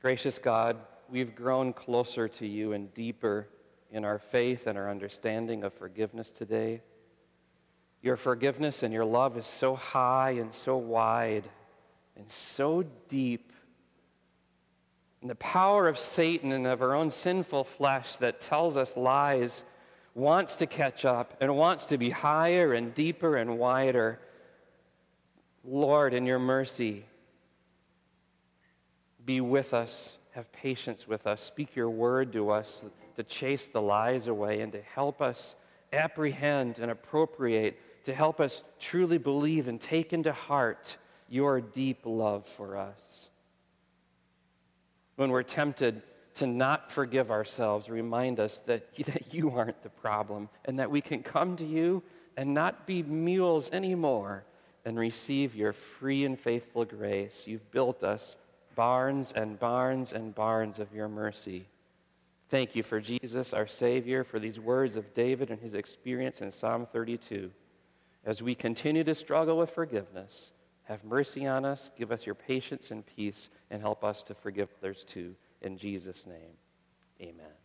Gracious 0.01 0.39
God, 0.39 0.77
we've 1.09 1.35
grown 1.35 1.73
closer 1.73 2.27
to 2.27 2.47
you 2.47 2.73
and 2.73 2.93
deeper 2.93 3.47
in 3.91 4.03
our 4.03 4.19
faith 4.19 4.67
and 4.67 4.77
our 4.77 4.89
understanding 4.89 5.63
of 5.63 5.73
forgiveness 5.73 6.31
today. 6.31 6.81
Your 8.03 8.17
forgiveness 8.17 8.83
and 8.83 8.93
your 8.93 9.05
love 9.05 9.37
is 9.37 9.47
so 9.47 9.75
high 9.75 10.31
and 10.31 10.53
so 10.53 10.77
wide 10.77 11.49
and 12.15 12.29
so 12.29 12.83
deep. 13.07 13.51
And 15.21 15.29
the 15.29 15.35
power 15.35 15.87
of 15.87 15.97
Satan 15.97 16.51
and 16.51 16.67
of 16.67 16.81
our 16.81 16.93
own 16.93 17.09
sinful 17.09 17.63
flesh 17.63 18.17
that 18.17 18.41
tells 18.41 18.75
us 18.75 18.97
lies 18.97 19.63
wants 20.13 20.57
to 20.57 20.67
catch 20.67 21.05
up 21.05 21.37
and 21.41 21.55
wants 21.55 21.85
to 21.85 21.97
be 21.97 22.09
higher 22.09 22.73
and 22.73 22.93
deeper 22.93 23.37
and 23.37 23.57
wider. 23.57 24.19
Lord, 25.63 26.13
in 26.13 26.25
your 26.25 26.39
mercy, 26.39 27.05
be 29.25 29.39
with 29.39 29.73
us, 29.73 30.17
have 30.31 30.51
patience 30.51 31.07
with 31.07 31.25
us, 31.25 31.41
speak 31.41 31.73
your 31.73 31.89
word 31.89 32.33
to 32.33 32.49
us 32.49 32.83
to 33.15 33.23
chase 33.23 33.67
the 33.67 33.81
lies 33.81 34.27
away 34.27 34.59
and 34.61 34.71
to 34.73 34.81
help 34.81 35.21
us 35.21 35.55
apprehend 35.93 36.79
and 36.79 36.91
appropriate, 36.91 37.79
to 38.03 38.13
help 38.13 38.39
us 38.39 38.63
truly 38.79 39.17
believe 39.17 39.67
and 39.67 39.79
take 39.79 40.13
into 40.13 40.33
heart 40.33 40.97
your 41.29 41.61
deep 41.61 42.01
love 42.05 42.45
for 42.45 42.77
us 42.77 43.29
when 45.15 45.29
we're 45.29 45.43
tempted 45.43 46.01
to 46.35 46.47
not 46.47 46.91
forgive 46.91 47.29
ourselves, 47.29 47.89
remind 47.89 48.39
us 48.39 48.59
that, 48.61 48.95
that 49.05 49.33
you 49.33 49.51
aren't 49.51 49.81
the 49.83 49.89
problem 49.89 50.49
and 50.65 50.79
that 50.79 50.89
we 50.89 51.01
can 51.01 51.21
come 51.21 51.55
to 51.57 51.65
you 51.65 52.01
and 52.35 52.53
not 52.53 52.87
be 52.87 53.03
mules 53.03 53.69
anymore 53.71 54.43
and 54.85 54.97
receive 54.97 55.55
your 55.55 55.71
free 55.71 56.25
and 56.25 56.39
faithful 56.39 56.83
grace. 56.83 57.43
You've 57.47 57.69
built 57.71 58.03
us 58.03 58.35
barns 58.75 59.31
and 59.31 59.59
barns 59.59 60.11
and 60.11 60.33
barns 60.33 60.79
of 60.79 60.91
your 60.93 61.07
mercy. 61.07 61.67
Thank 62.49 62.75
you 62.75 62.83
for 62.83 62.99
Jesus, 62.99 63.53
our 63.53 63.67
Savior, 63.67 64.23
for 64.23 64.39
these 64.39 64.59
words 64.59 64.95
of 64.95 65.13
David 65.13 65.51
and 65.51 65.59
his 65.59 65.75
experience 65.75 66.41
in 66.41 66.51
Psalm 66.51 66.87
32. 66.91 67.51
As 68.25 68.41
we 68.41 68.55
continue 68.55 69.03
to 69.03 69.15
struggle 69.15 69.57
with 69.57 69.71
forgiveness, 69.71 70.51
have 70.83 71.03
mercy 71.03 71.45
on 71.45 71.65
us, 71.65 71.91
give 71.97 72.11
us 72.11 72.25
your 72.25 72.35
patience 72.35 72.91
and 72.91 73.05
peace, 73.05 73.49
and 73.69 73.81
help 73.81 74.03
us 74.03 74.23
to 74.23 74.33
forgive 74.33 74.69
others 74.79 75.03
too. 75.03 75.35
In 75.61 75.77
Jesus' 75.77 76.25
name, 76.25 76.57
amen. 77.21 77.62